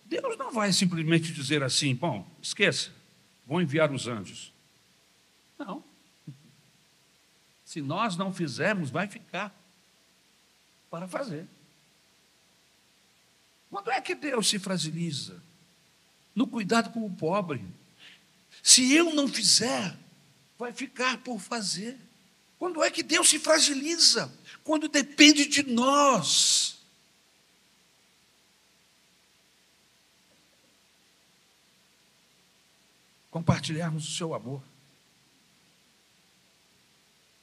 Deus 0.06 0.38
não 0.38 0.52
vai 0.52 0.72
simplesmente 0.72 1.34
dizer 1.34 1.64
assim: 1.64 1.96
bom, 1.96 2.30
esqueça, 2.40 2.92
vou 3.48 3.60
enviar 3.60 3.92
os 3.92 4.08
anjos. 4.08 4.52
Não. 5.66 5.84
Se 7.64 7.82
nós 7.82 8.18
não 8.18 8.34
fizermos, 8.34 8.90
vai 8.90 9.08
ficar 9.08 9.56
para 10.90 11.08
fazer. 11.08 11.48
Quando 13.70 13.92
é 13.92 14.02
que 14.02 14.16
Deus 14.16 14.50
se 14.50 14.58
fragiliza? 14.58 15.42
No 16.36 16.48
cuidado 16.48 16.92
com 16.92 17.06
o 17.06 17.16
pobre. 17.16 17.64
Se 18.64 18.92
eu 18.94 19.14
não 19.14 19.28
fizer, 19.28 19.96
vai 20.58 20.74
ficar 20.74 21.20
por 21.20 21.40
fazer. 21.40 21.98
Quando 22.58 22.84
é 22.84 22.90
que 22.90 23.04
Deus 23.04 23.30
se 23.30 23.40
fragiliza? 23.40 24.34
Quando 24.64 24.90
depende 24.90 25.46
de 25.46 25.64
nós. 25.64 26.78
Compartilharmos 33.30 34.08
o 34.08 34.12
seu 34.12 34.34
amor. 34.34 34.71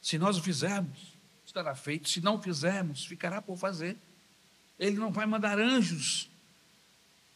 Se 0.08 0.16
nós 0.16 0.38
o 0.38 0.42
fizermos, 0.42 1.18
estará 1.44 1.74
feito. 1.74 2.08
Se 2.08 2.22
não 2.22 2.40
fizermos, 2.40 3.04
ficará 3.04 3.42
por 3.42 3.58
fazer. 3.58 3.94
Ele 4.78 4.96
não 4.96 5.12
vai 5.12 5.26
mandar 5.26 5.58
anjos. 5.58 6.30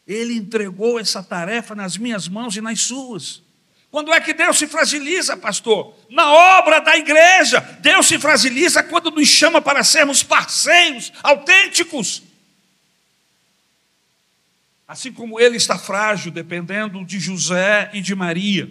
Ele 0.07 0.33
entregou 0.33 0.99
essa 0.99 1.23
tarefa 1.23 1.75
nas 1.75 1.99
minhas 1.99 2.29
mãos 2.29 2.57
e 2.57 2.63
nas 2.63 2.81
suas. 2.81 3.43
Quando 3.91 4.11
é 4.11 4.19
que 4.23 4.33
Deus 4.33 4.57
se 4.57 4.67
fragiliza, 4.67 5.37
pastor? 5.37 5.95
Na 6.09 6.33
obra 6.33 6.81
da 6.81 6.97
igreja. 6.97 7.61
Deus 7.83 8.07
se 8.07 8.19
fragiliza 8.19 8.83
quando 8.83 9.11
nos 9.11 9.29
chama 9.29 9.61
para 9.61 9.85
sermos 9.85 10.23
parceiros 10.23 11.13
autênticos. 11.23 12.23
Assim 14.89 15.13
como 15.13 15.39
ele 15.39 15.59
está 15.59 15.79
frágil, 15.79 16.33
dependendo 16.33 17.05
de 17.05 17.21
José 17.21 17.91
e 17.93 18.01
de 18.01 18.15
Maria. 18.15 18.67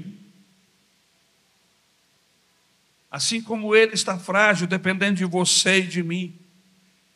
Assim 3.12 3.42
como 3.42 3.76
ele 3.76 3.94
está 3.94 4.18
frágil, 4.18 4.66
dependendo 4.66 5.18
de 5.18 5.26
você 5.26 5.80
e 5.80 5.88
de 5.88 6.02
mim. 6.02 6.34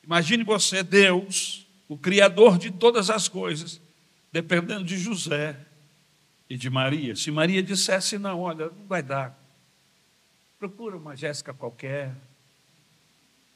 Imagine 0.03 0.43
você, 0.43 0.83
Deus, 0.83 1.65
o 1.87 1.97
Criador 1.97 2.57
de 2.57 2.69
todas 2.69 3.09
as 3.09 3.29
coisas, 3.29 3.79
dependendo 4.29 4.83
de 4.83 4.97
José 4.97 5.57
e 6.49 6.57
de 6.57 6.69
Maria. 6.69 7.15
Se 7.15 7.31
Maria 7.31 7.63
dissesse, 7.63 8.17
não, 8.17 8.41
olha, 8.41 8.65
não 8.65 8.85
vai 8.87 9.01
dar. 9.01 9.39
Procura 10.59 10.97
uma 10.97 11.15
Jéssica 11.15 11.53
qualquer. 11.53 12.13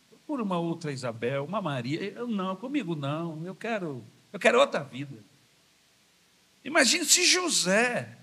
Procura 0.09 0.41
uma 0.41 0.57
outra 0.57 0.93
Isabel, 0.93 1.43
uma 1.43 1.61
Maria. 1.61 2.01
Eu 2.01 2.27
não, 2.27 2.55
comigo 2.55 2.95
não. 2.95 3.45
Eu 3.45 3.53
quero, 3.53 4.01
eu 4.31 4.39
quero 4.39 4.59
outra 4.59 4.81
vida. 4.81 5.17
Imagine 6.63 7.03
se 7.03 7.25
José 7.25 8.18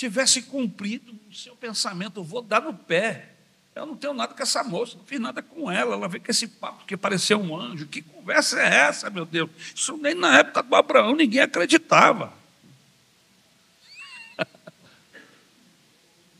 tivesse 0.00 0.40
cumprido 0.40 1.12
o 1.30 1.34
seu 1.34 1.54
pensamento, 1.54 2.20
eu 2.20 2.24
vou 2.24 2.40
dar 2.40 2.62
no 2.62 2.72
pé. 2.72 3.26
Eu 3.74 3.84
não 3.84 3.94
tenho 3.94 4.14
nada 4.14 4.32
com 4.32 4.42
essa 4.42 4.64
moça, 4.64 4.96
não 4.96 5.04
fiz 5.04 5.20
nada 5.20 5.42
com 5.42 5.70
ela. 5.70 5.94
Ela 5.94 6.08
veio 6.08 6.24
com 6.24 6.30
esse 6.30 6.46
papo 6.46 6.86
que 6.86 6.96
pareceu 6.96 7.38
um 7.38 7.54
anjo. 7.54 7.86
Que 7.86 8.00
conversa 8.00 8.58
é 8.58 8.88
essa, 8.88 9.10
meu 9.10 9.26
Deus? 9.26 9.50
Isso 9.74 9.98
nem 9.98 10.14
na 10.14 10.38
época 10.38 10.62
do 10.62 10.74
Abraão 10.74 11.14
ninguém 11.14 11.42
acreditava. 11.42 12.32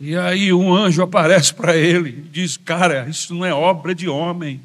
E 0.02 0.16
aí 0.16 0.50
um 0.50 0.74
anjo 0.74 1.02
aparece 1.02 1.52
para 1.52 1.76
ele 1.76 2.08
e 2.08 2.22
diz: 2.22 2.56
Cara, 2.56 3.06
isso 3.06 3.34
não 3.34 3.44
é 3.44 3.52
obra 3.52 3.94
de 3.94 4.08
homem, 4.08 4.58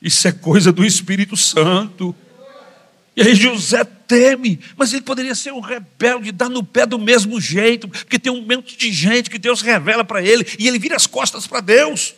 isso 0.00 0.26
é 0.26 0.32
coisa 0.32 0.72
do 0.72 0.84
Espírito 0.84 1.36
Santo. 1.36 2.12
E 3.16 3.22
aí 3.22 3.32
José 3.36 3.84
teme, 4.12 4.60
mas 4.76 4.92
ele 4.92 5.00
poderia 5.00 5.34
ser 5.34 5.54
um 5.54 5.60
rebelde, 5.60 6.30
dar 6.32 6.50
no 6.50 6.62
pé 6.62 6.84
do 6.84 6.98
mesmo 6.98 7.40
jeito, 7.40 7.88
porque 7.88 8.18
tem 8.18 8.30
um 8.30 8.42
monte 8.42 8.76
de 8.76 8.92
gente 8.92 9.30
que 9.30 9.38
Deus 9.38 9.62
revela 9.62 10.04
para 10.04 10.20
ele 10.20 10.46
e 10.58 10.68
ele 10.68 10.78
vira 10.78 10.96
as 10.96 11.06
costas 11.06 11.46
para 11.46 11.60
Deus. 11.60 12.14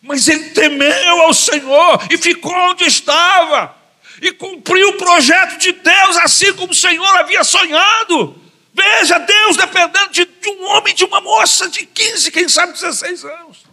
Mas 0.00 0.26
ele 0.26 0.44
temeu 0.50 1.20
ao 1.20 1.34
Senhor 1.34 2.02
e 2.10 2.16
ficou 2.16 2.54
onde 2.70 2.84
estava 2.84 3.76
e 4.22 4.32
cumpriu 4.32 4.88
o 4.88 4.92
projeto 4.94 5.58
de 5.58 5.72
Deus 5.72 6.16
assim 6.16 6.54
como 6.54 6.72
o 6.72 6.74
Senhor 6.74 7.18
havia 7.18 7.44
sonhado. 7.44 8.40
Veja 8.72 9.18
Deus 9.18 9.58
dependendo 9.58 10.12
de, 10.12 10.24
de 10.24 10.48
um 10.48 10.64
homem, 10.70 10.94
de 10.94 11.04
uma 11.04 11.20
moça 11.20 11.68
de 11.68 11.84
15, 11.84 12.30
quem 12.30 12.48
sabe 12.48 12.72
16 12.72 13.24
anos. 13.26 13.69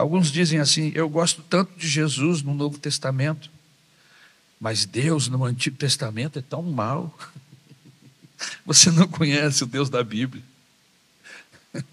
Alguns 0.00 0.32
dizem 0.32 0.58
assim: 0.58 0.90
eu 0.94 1.08
gosto 1.08 1.42
tanto 1.42 1.78
de 1.78 1.86
Jesus 1.86 2.42
no 2.42 2.54
Novo 2.54 2.78
Testamento, 2.78 3.50
mas 4.58 4.86
Deus 4.86 5.28
no 5.28 5.44
Antigo 5.44 5.76
Testamento 5.76 6.38
é 6.38 6.42
tão 6.42 6.62
mal. 6.62 7.16
Você 8.64 8.90
não 8.90 9.06
conhece 9.06 9.62
o 9.62 9.66
Deus 9.66 9.90
da 9.90 10.02
Bíblia. 10.02 10.42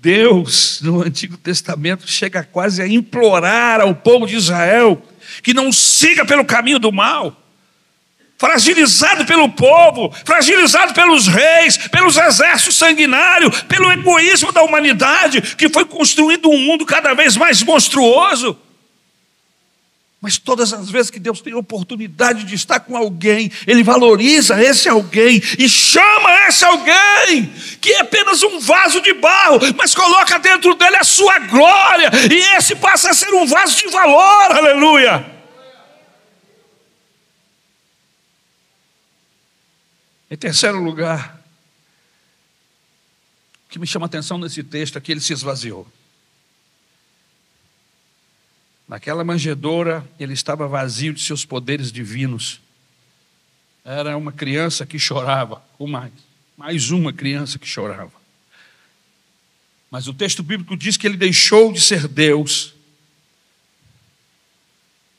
Deus, 0.00 0.80
no 0.82 1.02
Antigo 1.02 1.36
Testamento, 1.36 2.06
chega 2.08 2.42
quase 2.44 2.80
a 2.80 2.88
implorar 2.88 3.80
ao 3.80 3.94
povo 3.94 4.26
de 4.26 4.36
Israel 4.36 5.02
que 5.42 5.52
não 5.52 5.70
siga 5.70 6.24
pelo 6.24 6.44
caminho 6.44 6.78
do 6.78 6.92
mal 6.92 7.45
fragilizado 8.38 9.24
pelo 9.24 9.48
povo, 9.48 10.14
fragilizado 10.24 10.92
pelos 10.92 11.26
reis, 11.26 11.76
pelos 11.88 12.16
exércitos 12.16 12.76
sanguinários, 12.76 13.62
pelo 13.62 13.90
egoísmo 13.90 14.52
da 14.52 14.62
humanidade, 14.62 15.40
que 15.56 15.68
foi 15.68 15.84
construindo 15.84 16.50
um 16.50 16.58
mundo 16.58 16.84
cada 16.84 17.14
vez 17.14 17.36
mais 17.36 17.62
monstruoso. 17.62 18.58
Mas 20.20 20.38
todas 20.38 20.72
as 20.72 20.90
vezes 20.90 21.10
que 21.10 21.20
Deus 21.20 21.40
tem 21.40 21.54
oportunidade 21.54 22.44
de 22.44 22.54
estar 22.54 22.80
com 22.80 22.96
alguém, 22.96 23.50
Ele 23.66 23.82
valoriza 23.82 24.60
esse 24.60 24.88
alguém 24.88 25.40
e 25.58 25.68
chama 25.68 26.48
esse 26.48 26.64
alguém, 26.64 27.52
que 27.80 27.92
é 27.92 28.00
apenas 28.00 28.42
um 28.42 28.58
vaso 28.58 29.00
de 29.00 29.12
barro, 29.14 29.60
mas 29.76 29.94
coloca 29.94 30.38
dentro 30.38 30.74
dele 30.74 30.96
a 30.96 31.04
sua 31.04 31.38
glória, 31.38 32.10
e 32.30 32.56
esse 32.56 32.74
passa 32.74 33.10
a 33.10 33.14
ser 33.14 33.32
um 33.34 33.46
vaso 33.46 33.76
de 33.76 33.88
valor, 33.88 34.52
aleluia. 34.52 35.35
Em 40.36 40.38
terceiro 40.38 40.82
lugar, 40.84 41.42
o 43.64 43.70
que 43.70 43.78
me 43.78 43.86
chama 43.86 44.04
a 44.04 44.08
atenção 44.08 44.36
nesse 44.36 44.62
texto 44.62 44.98
é 44.98 45.00
que 45.00 45.10
ele 45.10 45.22
se 45.22 45.32
esvaziou. 45.32 45.90
Naquela 48.86 49.24
manjedoura, 49.24 50.06
ele 50.20 50.34
estava 50.34 50.68
vazio 50.68 51.14
de 51.14 51.22
seus 51.22 51.46
poderes 51.46 51.90
divinos. 51.90 52.60
Era 53.82 54.14
uma 54.14 54.30
criança 54.30 54.84
que 54.84 54.98
chorava, 54.98 55.64
ou 55.78 55.88
mais, 55.88 56.12
mais 56.54 56.90
uma 56.90 57.14
criança 57.14 57.58
que 57.58 57.66
chorava. 57.66 58.12
Mas 59.90 60.06
o 60.06 60.12
texto 60.12 60.42
bíblico 60.42 60.76
diz 60.76 60.98
que 60.98 61.06
ele 61.06 61.16
deixou 61.16 61.72
de 61.72 61.80
ser 61.80 62.06
Deus 62.06 62.74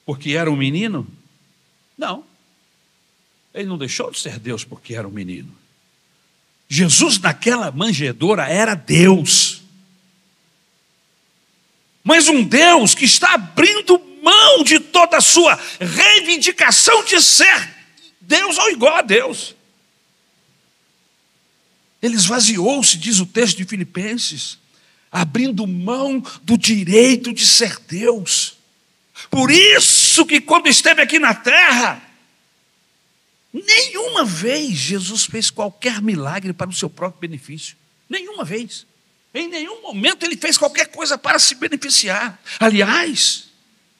porque 0.05 0.33
era 0.33 0.51
um 0.51 0.55
menino? 0.55 1.07
Não. 1.97 2.23
Ele 3.57 3.67
não 3.67 3.77
deixou 3.77 4.11
de 4.11 4.19
ser 4.19 4.37
Deus 4.37 4.63
porque 4.63 4.93
era 4.93 5.07
um 5.07 5.11
menino. 5.11 5.51
Jesus, 6.69 7.17
naquela 7.17 7.71
manjedoura, 7.71 8.47
era 8.47 8.75
Deus. 8.75 9.63
Mas 12.03 12.27
um 12.27 12.43
Deus 12.43 12.93
que 12.93 13.05
está 13.05 13.33
abrindo 13.33 13.99
mão 14.21 14.63
de 14.63 14.79
toda 14.79 15.17
a 15.17 15.21
sua 15.21 15.59
reivindicação 15.79 17.03
de 17.03 17.19
ser 17.21 17.75
Deus 18.21 18.57
ou 18.57 18.69
igual 18.69 18.97
a 18.97 19.01
Deus. 19.01 19.55
Ele 22.01 22.15
esvaziou-se, 22.15 22.97
diz 22.97 23.19
o 23.19 23.25
texto 23.25 23.57
de 23.57 23.65
Filipenses, 23.65 24.59
abrindo 25.11 25.65
mão 25.65 26.23
do 26.43 26.57
direito 26.57 27.33
de 27.33 27.45
ser 27.45 27.79
Deus. 27.87 28.55
Por 29.31 29.49
isso 29.49 30.25
que 30.25 30.39
quando 30.39 30.67
esteve 30.67 31.01
aqui 31.01 31.17
na 31.17 31.33
terra, 31.33 32.06
Nenhuma 33.65 34.25
vez 34.25 34.71
Jesus 34.71 35.25
fez 35.25 35.49
qualquer 35.49 36.01
milagre 36.01 36.53
para 36.53 36.69
o 36.69 36.73
seu 36.73 36.89
próprio 36.89 37.21
benefício. 37.21 37.75
Nenhuma 38.09 38.43
vez. 38.43 38.85
Em 39.33 39.47
nenhum 39.47 39.81
momento 39.81 40.23
ele 40.23 40.37
fez 40.37 40.57
qualquer 40.57 40.87
coisa 40.87 41.17
para 41.17 41.39
se 41.39 41.55
beneficiar. 41.55 42.39
Aliás, 42.59 43.47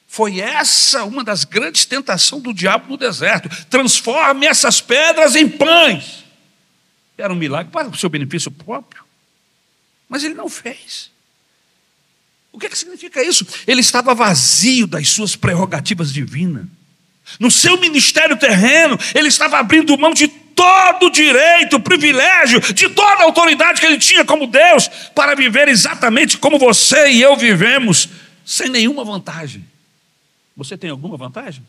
foi 0.06 0.40
essa 0.40 1.04
uma 1.04 1.22
das 1.22 1.44
grandes 1.44 1.84
tentações 1.84 2.42
do 2.42 2.54
diabo 2.54 2.88
no 2.88 2.96
deserto: 2.96 3.48
transforme 3.66 4.46
essas 4.46 4.80
pedras 4.80 5.36
em 5.36 5.48
pães. 5.48 6.24
Era 7.16 7.32
um 7.32 7.36
milagre 7.36 7.72
para 7.72 7.88
o 7.88 7.96
seu 7.96 8.08
benefício 8.08 8.50
próprio. 8.50 9.04
Mas 10.08 10.24
ele 10.24 10.34
não 10.34 10.48
fez. 10.48 11.10
O 12.52 12.58
que, 12.58 12.66
é 12.66 12.68
que 12.68 12.78
significa 12.78 13.22
isso? 13.22 13.46
Ele 13.66 13.80
estava 13.80 14.14
vazio 14.14 14.86
das 14.86 15.08
suas 15.08 15.36
prerrogativas 15.36 16.12
divinas. 16.12 16.66
No 17.38 17.50
seu 17.50 17.78
ministério 17.78 18.36
terreno, 18.36 18.98
ele 19.14 19.28
estava 19.28 19.58
abrindo 19.58 19.98
mão 19.98 20.12
de 20.12 20.28
todo 20.28 21.06
o 21.06 21.10
direito, 21.10 21.78
privilégio, 21.78 22.60
de 22.60 22.88
toda 22.88 23.22
a 23.22 23.24
autoridade 23.24 23.80
que 23.80 23.86
ele 23.86 23.98
tinha 23.98 24.24
como 24.24 24.46
Deus, 24.46 24.88
para 25.14 25.36
viver 25.36 25.68
exatamente 25.68 26.36
como 26.36 26.58
você 26.58 27.10
e 27.10 27.22
eu 27.22 27.36
vivemos, 27.36 28.08
sem 28.44 28.68
nenhuma 28.68 29.04
vantagem. 29.04 29.64
Você 30.56 30.76
tem 30.76 30.90
alguma 30.90 31.16
vantagem? 31.16 31.62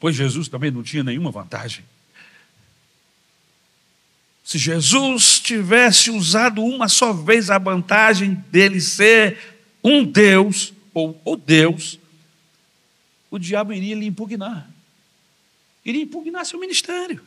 Pois 0.00 0.16
Jesus 0.16 0.48
também 0.48 0.70
não 0.70 0.82
tinha 0.82 1.04
nenhuma 1.04 1.30
vantagem. 1.30 1.84
Se 4.42 4.58
Jesus 4.58 5.40
tivesse 5.40 6.10
usado 6.10 6.62
uma 6.64 6.88
só 6.88 7.12
vez 7.12 7.50
a 7.50 7.58
vantagem 7.58 8.44
dele 8.50 8.80
ser 8.80 9.56
um 9.82 10.04
Deus, 10.04 10.72
ou 10.94 11.20
o 11.24 11.36
Deus, 11.36 11.98
o 13.30 13.38
diabo 13.38 13.72
iria 13.72 13.94
lhe 13.94 14.06
impugnar. 14.06 14.68
Iria 15.84 16.02
impugnar 16.02 16.44
seu 16.44 16.58
ministério. 16.58 17.20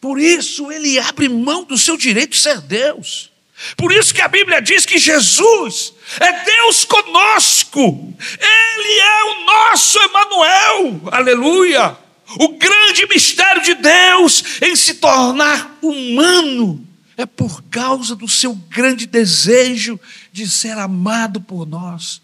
Por 0.00 0.20
isso 0.20 0.70
ele 0.70 0.98
abre 0.98 1.28
mão 1.28 1.64
do 1.64 1.78
seu 1.78 1.96
direito 1.96 2.32
de 2.32 2.38
ser 2.38 2.60
Deus. 2.60 3.30
Por 3.76 3.92
isso 3.92 4.12
que 4.12 4.20
a 4.20 4.28
Bíblia 4.28 4.60
diz 4.60 4.84
que 4.84 4.98
Jesus 4.98 5.94
é 6.20 6.44
Deus 6.44 6.84
conosco. 6.84 7.78
Ele 7.78 9.00
é 9.00 9.24
o 9.24 9.46
nosso 9.46 9.98
Emanuel. 10.00 11.00
Aleluia! 11.12 11.96
O 12.38 12.48
grande 12.58 13.06
mistério 13.06 13.62
de 13.62 13.74
Deus 13.74 14.60
em 14.60 14.74
se 14.74 14.94
tornar 14.94 15.78
humano 15.80 16.86
é 17.16 17.24
por 17.24 17.62
causa 17.64 18.16
do 18.16 18.28
seu 18.28 18.54
grande 18.54 19.06
desejo 19.06 20.00
de 20.32 20.50
ser 20.50 20.76
amado 20.76 21.40
por 21.40 21.66
nós 21.66 22.23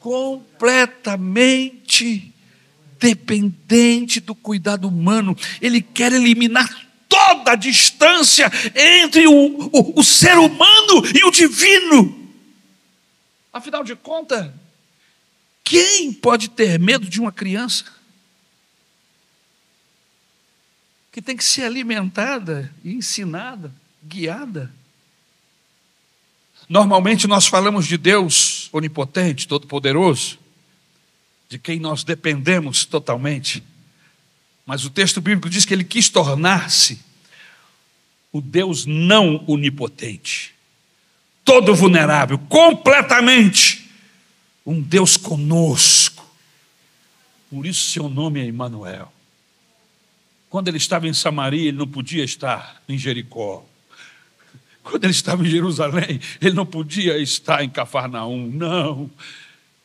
completamente 0.00 2.34
dependente 2.98 4.18
do 4.18 4.34
cuidado 4.34 4.88
humano. 4.88 5.36
Ele 5.60 5.80
quer 5.80 6.12
eliminar 6.12 6.68
toda 7.08 7.52
a 7.52 7.56
distância 7.56 8.50
entre 8.74 9.28
o, 9.28 9.70
o, 9.72 10.00
o 10.00 10.04
ser 10.04 10.36
humano 10.38 11.04
e 11.14 11.24
o 11.24 11.30
divino. 11.30 12.18
Afinal 13.52 13.84
de 13.84 13.94
contas, 13.94 14.50
quem 15.62 16.12
pode 16.12 16.50
ter 16.50 16.76
medo 16.78 17.08
de 17.08 17.20
uma 17.20 17.30
criança? 17.30 17.84
Que 21.12 21.20
tem 21.20 21.36
que 21.36 21.44
ser 21.44 21.64
alimentada, 21.64 22.72
ensinada, 22.84 23.72
guiada. 24.02 24.72
Normalmente 26.68 27.26
nós 27.26 27.48
falamos 27.48 27.86
de 27.86 27.98
Deus 27.98 28.59
onipotente, 28.72 29.48
todo-poderoso, 29.48 30.38
de 31.48 31.58
quem 31.58 31.78
nós 31.80 32.04
dependemos 32.04 32.84
totalmente. 32.84 33.62
Mas 34.64 34.84
o 34.84 34.90
texto 34.90 35.20
bíblico 35.20 35.50
diz 35.50 35.64
que 35.64 35.74
ele 35.74 35.84
quis 35.84 36.08
tornar-se 36.08 37.00
o 38.32 38.40
Deus 38.40 38.86
não 38.86 39.44
onipotente, 39.46 40.54
todo 41.44 41.74
vulnerável, 41.74 42.38
completamente 42.38 43.90
um 44.64 44.80
Deus 44.80 45.16
conosco. 45.16 46.24
Por 47.50 47.66
isso 47.66 47.90
seu 47.90 48.08
nome 48.08 48.40
é 48.40 48.44
Emmanuel. 48.44 49.12
Quando 50.48 50.68
ele 50.68 50.76
estava 50.76 51.08
em 51.08 51.14
Samaria, 51.14 51.68
ele 51.68 51.76
não 51.78 51.86
podia 51.86 52.24
estar 52.24 52.80
em 52.88 52.96
Jericó. 52.96 53.64
Quando 54.82 55.04
ele 55.04 55.12
estava 55.12 55.46
em 55.46 55.50
Jerusalém, 55.50 56.20
ele 56.40 56.54
não 56.54 56.66
podia 56.66 57.18
estar 57.18 57.62
em 57.62 57.68
Cafarnaum, 57.68 58.46
não. 58.46 59.10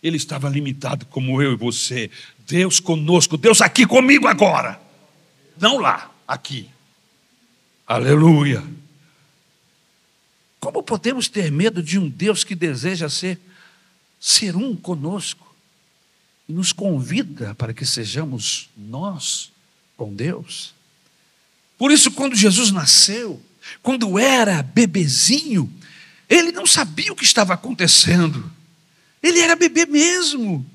Ele 0.02 0.18
estava 0.18 0.50
limitado 0.50 1.06
como 1.08 1.42
eu 1.42 1.54
e 1.54 1.56
você. 1.56 2.10
Deus 2.48 2.80
conosco, 2.80 3.38
Deus 3.38 3.62
aqui 3.62 3.86
comigo 3.86 4.28
agora. 4.28 4.80
Não 5.60 5.78
lá, 5.78 6.12
aqui. 6.28 6.70
Aleluia. 7.88 8.64
Como 10.60 10.82
podemos 10.82 11.28
ter 11.28 11.52
medo 11.52 11.84
de 11.84 12.00
um 12.00 12.10
Deus 12.10 12.44
que 12.44 12.56
deseja 12.56 13.10
ser 13.10 13.40
ser 14.20 14.56
um 14.56 14.76
conosco 14.76 15.56
e 16.50 16.54
nos 16.54 16.74
convida 16.74 17.54
para 17.54 17.74
que 17.74 17.86
sejamos 17.86 18.70
nós 18.76 19.52
com 19.96 20.14
Deus? 20.14 20.74
Por 21.78 21.92
isso, 21.92 22.10
quando 22.12 22.36
Jesus 22.36 22.72
nasceu, 22.72 23.42
quando 23.82 24.18
era 24.18 24.64
bebezinho, 24.64 25.72
ele 26.30 26.52
não 26.52 26.66
sabia 26.66 27.12
o 27.12 27.16
que 27.16 27.24
estava 27.24 27.54
acontecendo. 27.54 28.52
Ele 29.22 29.40
era 29.40 29.56
bebê 29.56 29.86
mesmo. 29.86 30.66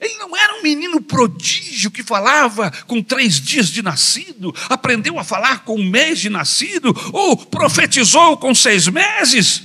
Ele 0.00 0.14
não 0.14 0.36
era 0.36 0.58
um 0.58 0.62
menino 0.62 1.00
prodígio 1.00 1.90
que 1.90 2.02
falava 2.02 2.72
com 2.88 3.00
três 3.00 3.40
dias 3.40 3.68
de 3.68 3.82
nascido, 3.82 4.52
aprendeu 4.68 5.16
a 5.16 5.22
falar 5.22 5.64
com 5.64 5.76
um 5.76 5.88
mês 5.88 6.18
de 6.18 6.28
nascido, 6.28 6.92
ou 7.12 7.36
profetizou 7.36 8.36
com 8.36 8.52
seis 8.52 8.88
meses. 8.88 9.62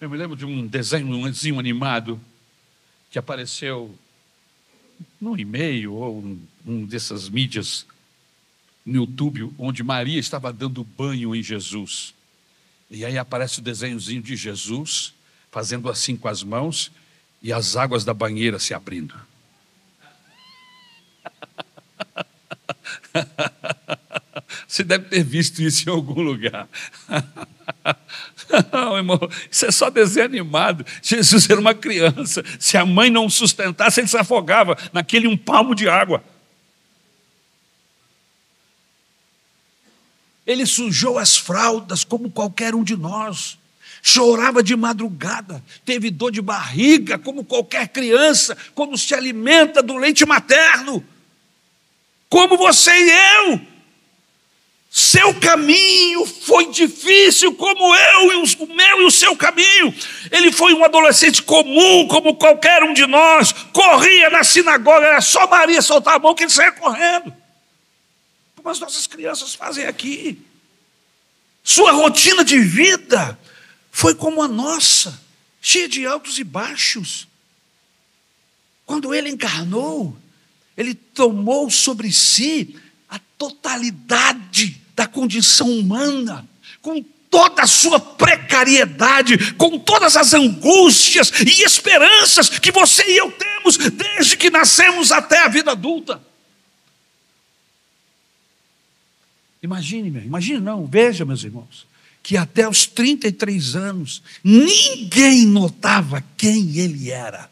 Eu 0.00 0.08
me 0.08 0.16
lembro 0.16 0.36
de 0.36 0.46
um 0.46 0.66
desenho, 0.66 1.06
um 1.06 1.30
desenho 1.30 1.58
animado, 1.58 2.18
que 3.10 3.18
apareceu 3.18 3.94
num 5.20 5.36
e-mail 5.36 5.92
ou 5.92 6.38
num 6.64 6.86
dessas 6.86 7.28
mídias 7.28 7.84
no 8.88 8.96
YouTube, 8.96 9.52
onde 9.58 9.82
Maria 9.82 10.18
estava 10.18 10.52
dando 10.52 10.82
banho 10.82 11.36
em 11.36 11.42
Jesus. 11.42 12.14
E 12.90 13.04
aí 13.04 13.18
aparece 13.18 13.58
o 13.58 13.62
desenhozinho 13.62 14.22
de 14.22 14.34
Jesus, 14.34 15.12
fazendo 15.50 15.90
assim 15.90 16.16
com 16.16 16.28
as 16.28 16.42
mãos, 16.42 16.90
e 17.42 17.52
as 17.52 17.76
águas 17.76 18.04
da 18.04 18.14
banheira 18.14 18.58
se 18.58 18.72
abrindo. 18.74 19.14
Você 24.66 24.82
deve 24.82 25.06
ter 25.06 25.22
visto 25.22 25.62
isso 25.62 25.88
em 25.88 25.92
algum 25.92 26.20
lugar. 26.20 26.68
Não, 28.72 28.96
irmão, 28.96 29.20
isso 29.50 29.66
é 29.66 29.70
só 29.70 29.90
desenho 29.90 30.26
animado. 30.26 30.84
Jesus 31.02 31.48
era 31.48 31.60
uma 31.60 31.74
criança. 31.74 32.42
Se 32.58 32.76
a 32.76 32.86
mãe 32.86 33.10
não 33.10 33.28
sustentasse, 33.28 34.00
ele 34.00 34.08
se 34.08 34.16
afogava 34.16 34.76
naquele 34.92 35.28
um 35.28 35.36
palmo 35.36 35.74
de 35.74 35.86
água. 35.88 36.24
Ele 40.48 40.66
sujou 40.66 41.16
as 41.16 41.36
fraldas 41.36 42.02
como 42.02 42.28
qualquer 42.28 42.74
um 42.74 42.82
de 42.82 42.96
nós 42.96 43.56
chorava 44.02 44.62
de 44.62 44.76
madrugada, 44.76 45.62
teve 45.84 46.10
dor 46.10 46.30
de 46.30 46.40
barriga, 46.40 47.18
como 47.18 47.44
qualquer 47.44 47.88
criança, 47.88 48.56
quando 48.74 48.96
se 48.96 49.14
alimenta 49.14 49.82
do 49.82 49.96
leite 49.96 50.24
materno, 50.24 51.04
como 52.28 52.56
você 52.56 52.90
e 52.90 53.10
eu. 53.10 53.60
Seu 54.90 55.34
caminho 55.34 56.24
foi 56.24 56.70
difícil, 56.70 57.54
como 57.54 57.94
eu, 57.94 58.32
e 58.32 58.36
o 58.36 58.66
meu 58.74 59.02
e 59.02 59.04
o 59.04 59.10
seu 59.10 59.36
caminho. 59.36 59.94
Ele 60.30 60.50
foi 60.50 60.72
um 60.72 60.82
adolescente 60.82 61.42
comum, 61.42 62.08
como 62.08 62.34
qualquer 62.36 62.82
um 62.82 62.94
de 62.94 63.06
nós. 63.06 63.52
Corria 63.52 64.30
na 64.30 64.42
sinagoga, 64.42 65.06
era 65.06 65.20
só 65.20 65.46
Maria 65.46 65.82
soltar 65.82 66.16
a 66.16 66.18
mão 66.18 66.34
que 66.34 66.44
ele 66.44 66.50
saía 66.50 66.72
correndo. 66.72 67.32
Como 68.68 68.74
as 68.74 68.80
nossas 68.80 69.06
crianças 69.06 69.54
fazem 69.54 69.86
aqui. 69.86 70.42
Sua 71.64 71.90
rotina 71.92 72.44
de 72.44 72.60
vida 72.60 73.38
foi 73.90 74.14
como 74.14 74.42
a 74.42 74.46
nossa, 74.46 75.18
cheia 75.58 75.88
de 75.88 76.06
altos 76.06 76.38
e 76.38 76.44
baixos. 76.44 77.26
Quando 78.84 79.14
ele 79.14 79.30
encarnou, 79.30 80.14
ele 80.76 80.92
tomou 80.92 81.70
sobre 81.70 82.12
si 82.12 82.78
a 83.08 83.18
totalidade 83.38 84.78
da 84.94 85.06
condição 85.06 85.70
humana, 85.70 86.46
com 86.82 87.02
toda 87.30 87.62
a 87.62 87.66
sua 87.66 87.98
precariedade, 87.98 89.54
com 89.54 89.78
todas 89.78 90.14
as 90.14 90.34
angústias 90.34 91.32
e 91.40 91.62
esperanças 91.62 92.50
que 92.50 92.70
você 92.70 93.02
e 93.12 93.16
eu 93.16 93.32
temos 93.32 93.78
desde 93.78 94.36
que 94.36 94.50
nascemos 94.50 95.10
até 95.10 95.38
a 95.38 95.48
vida 95.48 95.70
adulta. 95.70 96.27
Imagine, 99.62 100.10
meu, 100.10 100.22
imagine 100.22 100.60
não, 100.60 100.86
veja, 100.86 101.24
meus 101.24 101.42
irmãos 101.42 101.86
que 102.28 102.36
até 102.36 102.68
os 102.68 102.86
33 102.86 103.74
anos 103.74 104.22
ninguém 104.44 105.46
notava 105.46 106.22
quem 106.36 106.76
ele 106.76 107.10
era. 107.10 107.50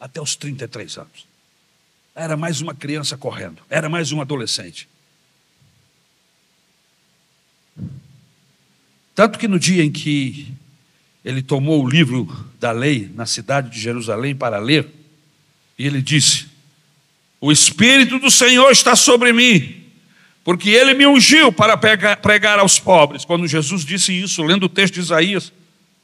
Até 0.00 0.22
os 0.22 0.34
33 0.36 0.96
anos. 0.96 1.26
Era 2.14 2.34
mais 2.34 2.62
uma 2.62 2.74
criança 2.74 3.14
correndo, 3.14 3.60
era 3.68 3.90
mais 3.90 4.10
um 4.10 4.22
adolescente. 4.22 4.88
Tanto 9.14 9.38
que 9.38 9.46
no 9.46 9.58
dia 9.58 9.84
em 9.84 9.92
que 9.92 10.50
ele 11.22 11.42
tomou 11.42 11.84
o 11.84 11.88
livro 11.88 12.26
da 12.58 12.72
lei 12.72 13.10
na 13.14 13.26
cidade 13.26 13.68
de 13.68 13.78
Jerusalém 13.78 14.34
para 14.34 14.58
ler, 14.58 14.88
e 15.78 15.86
ele 15.86 16.00
disse: 16.00 16.46
O 17.38 17.52
Espírito 17.52 18.18
do 18.18 18.30
Senhor 18.30 18.70
está 18.70 18.96
sobre 18.96 19.30
mim 19.34 19.85
porque 20.46 20.70
ele 20.70 20.94
me 20.94 21.04
ungiu 21.04 21.52
para 21.52 21.76
pregar 21.76 22.60
aos 22.60 22.78
pobres. 22.78 23.24
Quando 23.24 23.48
Jesus 23.48 23.84
disse 23.84 24.12
isso, 24.12 24.44
lendo 24.44 24.66
o 24.66 24.68
texto 24.68 24.94
de 24.94 25.00
Isaías, 25.00 25.52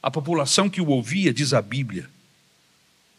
a 0.01 0.11
população 0.11 0.69
que 0.69 0.81
o 0.81 0.89
ouvia, 0.89 1.33
diz 1.33 1.53
a 1.53 1.61
Bíblia: 1.61 2.09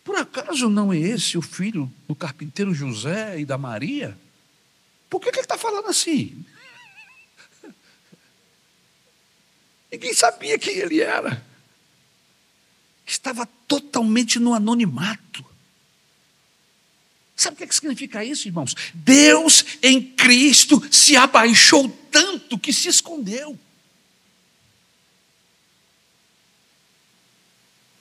Por 0.04 0.16
acaso 0.16 0.68
não 0.68 0.92
é 0.92 0.98
esse 0.98 1.38
o 1.38 1.40
filho 1.40 1.90
do 2.06 2.14
carpinteiro 2.14 2.74
José 2.74 3.40
e 3.40 3.46
da 3.46 3.56
Maria? 3.56 4.14
Por 5.08 5.18
que, 5.18 5.30
que 5.30 5.38
ele 5.38 5.46
está 5.46 5.56
falando 5.56 5.88
assim? 5.88 6.44
Ninguém 9.90 10.12
sabia 10.12 10.58
quem 10.58 10.76
ele 10.76 11.00
era. 11.00 11.42
Estava 13.06 13.48
totalmente 13.66 14.38
no 14.38 14.52
anonimato. 14.52 15.42
Sabe 17.36 17.54
o 17.54 17.56
que, 17.58 17.64
é 17.64 17.66
que 17.66 17.74
significa 17.74 18.24
isso, 18.24 18.46
irmãos? 18.46 18.74
Deus 18.94 19.64
em 19.82 20.00
Cristo 20.00 20.82
se 20.90 21.16
abaixou 21.16 21.88
tanto 22.10 22.58
que 22.58 22.72
se 22.72 22.88
escondeu. 22.88 23.58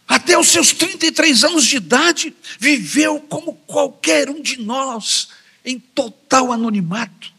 Até 0.08 0.38
os 0.38 0.50
seus 0.50 0.72
33 0.74 1.44
anos 1.44 1.66
de 1.66 1.78
idade, 1.78 2.34
viveu 2.60 3.20
como 3.22 3.54
qualquer 3.66 4.30
um 4.30 4.42
de 4.42 4.60
nós, 4.60 5.30
em 5.66 5.80
total 5.80 6.52
anonimato. 6.52 7.34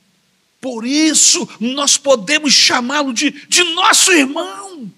Por 0.60 0.84
isso, 0.84 1.48
nós 1.60 1.96
podemos 1.96 2.52
chamá-lo 2.52 3.12
de, 3.12 3.30
de 3.30 3.62
nosso 3.74 4.10
irmão. 4.10 4.90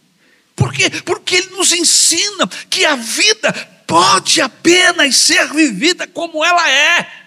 Por 0.54 0.72
quê? 0.72 0.88
Porque 1.04 1.36
ele 1.36 1.50
nos 1.50 1.72
ensina 1.72 2.46
que 2.70 2.86
a 2.86 2.96
vida 2.96 3.75
pode 3.86 4.40
apenas 4.40 5.16
ser 5.16 5.52
vivida 5.52 6.06
como 6.06 6.44
ela 6.44 6.70
é. 6.70 7.26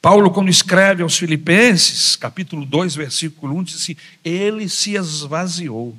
Paulo, 0.00 0.30
quando 0.30 0.48
escreve 0.48 1.02
aos 1.02 1.18
Filipenses, 1.18 2.16
capítulo 2.16 2.64
2, 2.64 2.94
versículo 2.94 3.54
1, 3.56 3.64
diz 3.64 3.76
assim: 3.76 3.96
Ele 4.24 4.68
se 4.68 4.94
esvaziou. 4.94 5.96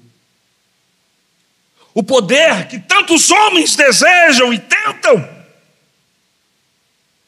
O 1.94 2.02
poder 2.02 2.68
que 2.68 2.80
tantos 2.80 3.30
homens 3.30 3.76
desejam 3.76 4.54
e 4.54 4.58
tentam, 4.58 5.44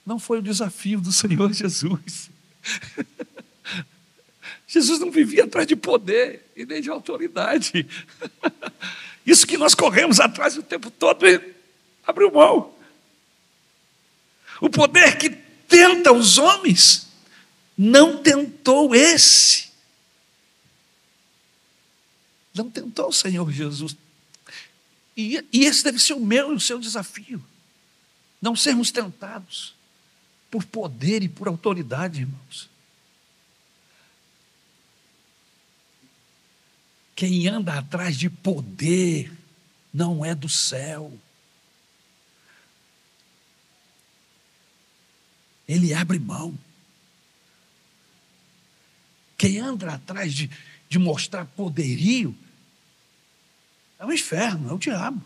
não 0.06 0.18
foi 0.18 0.40
o 0.40 0.42
desafio 0.42 1.00
do 1.00 1.12
Senhor 1.12 1.52
Jesus. 1.54 2.32
Jesus 4.74 5.00
não 5.00 5.12
vivia 5.12 5.44
atrás 5.44 5.68
de 5.68 5.76
poder 5.76 6.52
e 6.56 6.66
nem 6.66 6.82
de 6.82 6.90
autoridade. 6.90 7.88
Isso 9.24 9.46
que 9.46 9.56
nós 9.56 9.76
corremos 9.76 10.20
atrás 10.20 10.58
o 10.58 10.64
tempo 10.64 10.90
todo, 10.90 11.28
ele 11.28 11.54
abriu 12.04 12.32
mão. 12.32 12.74
O 14.60 14.72
poder 14.72 15.16
que 15.20 15.30
tenta 15.30 16.12
os 16.12 16.40
homens, 16.40 17.08
não 17.78 18.18
tentou 18.18 18.96
esse. 18.96 19.70
Não 22.56 22.68
tentou 22.68 23.10
o 23.10 23.14
Senhor 23.14 23.52
Jesus. 23.52 23.96
E, 25.16 25.46
e 25.54 25.66
esse 25.66 25.84
deve 25.84 26.00
ser 26.00 26.14
o 26.14 26.20
meu 26.20 26.52
e 26.52 26.56
o 26.56 26.60
seu 26.60 26.80
desafio. 26.80 27.40
Não 28.42 28.56
sermos 28.56 28.90
tentados 28.90 29.76
por 30.50 30.66
poder 30.66 31.22
e 31.22 31.30
por 31.30 31.48
autoridade, 31.48 32.22
irmãos. 32.22 32.73
Quem 37.26 37.48
anda 37.48 37.76
atrás 37.80 38.18
de 38.18 38.30
poder 38.30 39.32
não 39.94 40.26
é 40.26 40.36
do 40.36 40.50
céu. 40.50 41.18
Ele 45.66 45.94
abre 45.94 46.20
mão. 46.20 46.60
Quem 49.38 49.58
anda 49.58 49.94
atrás 49.94 50.34
de, 50.34 50.52
de 50.90 51.00
mostrar 51.00 51.46
poderio 51.46 52.38
é 53.98 54.06
o 54.06 54.12
inferno, 54.12 54.72
é 54.72 54.74
o 54.74 54.78
diabo. 54.78 55.26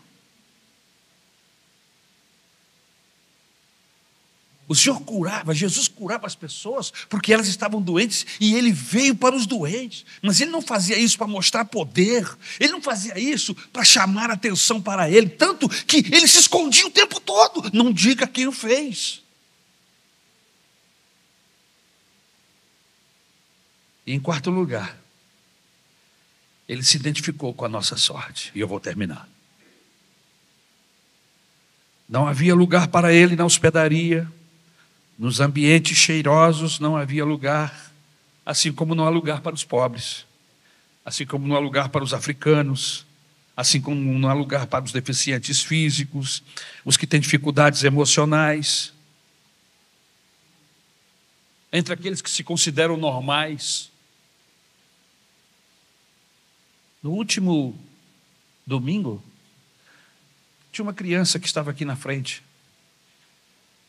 O 4.68 4.74
Senhor 4.74 5.00
curava, 5.00 5.54
Jesus 5.54 5.88
curava 5.88 6.26
as 6.26 6.34
pessoas 6.34 6.92
porque 7.08 7.32
elas 7.32 7.48
estavam 7.48 7.80
doentes 7.80 8.26
e 8.38 8.54
ele 8.54 8.70
veio 8.70 9.16
para 9.16 9.34
os 9.34 9.46
doentes. 9.46 10.04
Mas 10.20 10.42
ele 10.42 10.50
não 10.50 10.60
fazia 10.60 10.98
isso 10.98 11.16
para 11.16 11.26
mostrar 11.26 11.64
poder, 11.64 12.28
ele 12.60 12.72
não 12.72 12.82
fazia 12.82 13.18
isso 13.18 13.54
para 13.72 13.82
chamar 13.82 14.30
atenção 14.30 14.80
para 14.80 15.10
ele, 15.10 15.30
tanto 15.30 15.66
que 15.68 16.04
ele 16.14 16.28
se 16.28 16.38
escondia 16.38 16.86
o 16.86 16.90
tempo 16.90 17.18
todo. 17.18 17.70
Não 17.72 17.90
diga 17.90 18.26
quem 18.26 18.46
o 18.46 18.52
fez. 18.52 19.22
E 24.06 24.12
em 24.12 24.20
quarto 24.20 24.50
lugar, 24.50 24.98
ele 26.68 26.82
se 26.82 26.98
identificou 26.98 27.54
com 27.54 27.64
a 27.64 27.68
nossa 27.68 27.96
sorte. 27.96 28.52
E 28.54 28.60
eu 28.60 28.68
vou 28.68 28.78
terminar. 28.78 29.26
Não 32.06 32.26
havia 32.26 32.54
lugar 32.54 32.88
para 32.88 33.12
ele 33.12 33.34
na 33.34 33.46
hospedaria, 33.46 34.30
nos 35.18 35.40
ambientes 35.40 35.98
cheirosos 35.98 36.78
não 36.78 36.96
havia 36.96 37.24
lugar, 37.24 37.92
assim 38.46 38.72
como 38.72 38.94
não 38.94 39.04
há 39.04 39.08
lugar 39.08 39.40
para 39.40 39.54
os 39.54 39.64
pobres, 39.64 40.24
assim 41.04 41.26
como 41.26 41.46
não 41.46 41.56
há 41.56 41.58
lugar 41.58 41.88
para 41.88 42.04
os 42.04 42.14
africanos, 42.14 43.04
assim 43.56 43.80
como 43.80 44.00
não 44.16 44.28
há 44.28 44.32
lugar 44.32 44.68
para 44.68 44.84
os 44.84 44.92
deficientes 44.92 45.60
físicos, 45.60 46.44
os 46.84 46.96
que 46.96 47.06
têm 47.06 47.18
dificuldades 47.18 47.82
emocionais, 47.82 48.92
entre 51.72 51.92
aqueles 51.92 52.22
que 52.22 52.30
se 52.30 52.44
consideram 52.44 52.96
normais. 52.96 53.90
No 57.02 57.10
último 57.10 57.76
domingo, 58.64 59.22
tinha 60.70 60.84
uma 60.84 60.94
criança 60.94 61.40
que 61.40 61.46
estava 61.46 61.72
aqui 61.72 61.84
na 61.84 61.96
frente. 61.96 62.42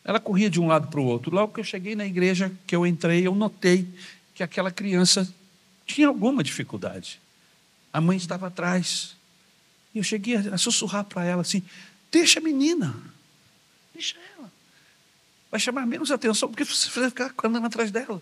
Ela 0.10 0.20
corria 0.20 0.50
de 0.50 0.60
um 0.60 0.66
lado 0.66 0.88
para 0.88 1.00
o 1.00 1.06
outro. 1.06 1.32
Logo 1.32 1.54
que 1.54 1.60
eu 1.60 1.64
cheguei 1.64 1.96
na 1.96 2.04
igreja, 2.04 2.52
que 2.66 2.76
eu 2.76 2.84
entrei, 2.84 3.28
eu 3.28 3.36
notei 3.36 3.88
que 4.34 4.42
aquela 4.42 4.72
criança 4.72 5.32
tinha 5.86 6.08
alguma 6.08 6.44
dificuldade. 6.44 7.22
A 7.94 8.02
mãe 8.02 8.18
estava 8.18 8.48
atrás. 8.48 9.16
E 9.94 10.00
eu 10.00 10.04
cheguei 10.04 10.36
a 10.36 10.58
sussurrar 10.58 11.04
para 11.04 11.24
ela 11.24 11.44
assim: 11.44 11.62
deixa 12.12 12.40
a 12.40 12.42
menina, 12.42 12.96
deixa 13.94 14.18
ela. 14.36 14.52
Vai 15.52 15.60
chamar 15.60 15.86
menos 15.86 16.10
atenção, 16.10 16.50
porque 16.50 16.66
você 16.66 17.00
vai 17.00 17.10
ficar 17.12 17.32
andando 17.44 17.68
atrás 17.68 17.92
dela. 17.92 18.20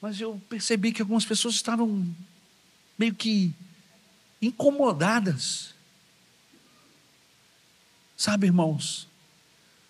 Mas 0.00 0.18
eu 0.18 0.40
percebi 0.48 0.92
que 0.92 1.02
algumas 1.02 1.26
pessoas 1.26 1.56
estavam 1.56 2.06
meio 2.98 3.14
que 3.14 3.52
incomodadas 4.40 5.74
Sabe, 8.22 8.46
irmãos, 8.46 9.08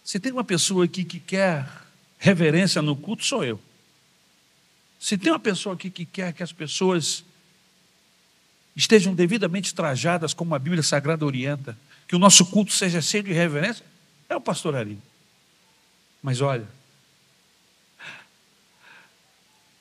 se 0.05 0.19
tem 0.19 0.33
uma 0.33 0.45
pessoa 0.45 0.85
aqui 0.85 1.05
que 1.05 1.21
quer 1.21 1.69
reverência 2.19 2.83
no 2.83 2.97
culto, 2.97 3.25
sou 3.25 3.45
eu. 3.45 3.61
Se 4.99 5.19
tem 5.19 5.33
uma 5.33 5.39
pessoa 5.39 5.75
aqui 5.75 5.91
que 5.91 6.05
quer 6.05 6.33
que 6.33 6.43
as 6.43 6.53
pessoas 6.53 7.25
estejam 8.75 9.15
devidamente 9.15 9.75
trajadas 9.75 10.33
como 10.33 10.55
a 10.55 10.59
Bíblia 10.59 10.83
Sagrada 10.83 11.27
orienta, 11.27 11.77
que 12.07 12.17
o 12.17 12.19
nosso 12.19 12.47
culto 12.47 12.73
seja 12.73 13.01
cheio 13.01 13.23
de 13.23 13.33
reverência, 13.33 13.85
é 14.29 14.37
o 14.37 14.41
pastor 14.41 14.77
Ari. 14.77 14.99
Mas 16.23 16.41
olha, 16.41 16.67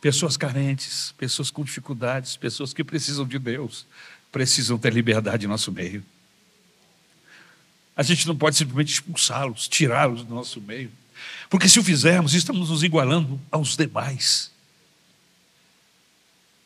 pessoas 0.02 0.36
carentes, 0.36 1.14
pessoas 1.18 1.52
com 1.52 1.64
dificuldades, 1.64 2.36
pessoas 2.36 2.74
que 2.74 2.84
precisam 2.84 3.26
de 3.26 3.38
Deus, 3.38 3.86
precisam 4.32 4.78
ter 4.78 4.92
liberdade 4.92 5.46
em 5.46 5.50
nosso 5.50 5.72
meio. 5.72 6.04
A 7.96 8.04
gente 8.04 8.28
não 8.28 8.36
pode 8.36 8.56
simplesmente 8.56 8.94
expulsá-los, 8.94 9.68
tirá-los 9.68 10.24
do 10.24 10.34
nosso 10.34 10.62
meio. 10.62 10.92
Porque 11.50 11.68
se 11.68 11.80
o 11.80 11.84
fizermos, 11.84 12.34
estamos 12.34 12.70
nos 12.70 12.84
igualando 12.84 13.40
aos 13.52 13.76
demais. 13.76 14.52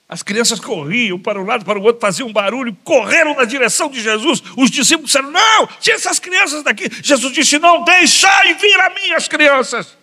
As 0.07 0.21
crianças 0.21 0.59
corriam 0.59 1.17
para 1.17 1.41
um 1.41 1.45
lado, 1.45 1.65
para 1.65 1.79
o 1.79 1.81
outro, 1.81 1.99
faziam 1.99 2.31
barulho, 2.31 2.77
correram 2.83 3.35
na 3.35 3.43
direção 3.43 3.89
de 3.89 4.01
Jesus. 4.01 4.41
Os 4.55 4.69
discípulos 4.69 5.09
disseram: 5.09 5.31
Não, 5.31 5.67
tira 5.79 5.95
essas 5.95 6.19
crianças 6.19 6.63
daqui. 6.63 6.87
Jesus 7.01 7.33
disse: 7.33 7.57
Não, 7.57 7.83
deixai 7.83 8.53
vir 8.53 8.79
a 8.81 8.89
mim 8.91 9.11
as 9.13 9.27
crianças. 9.27 9.97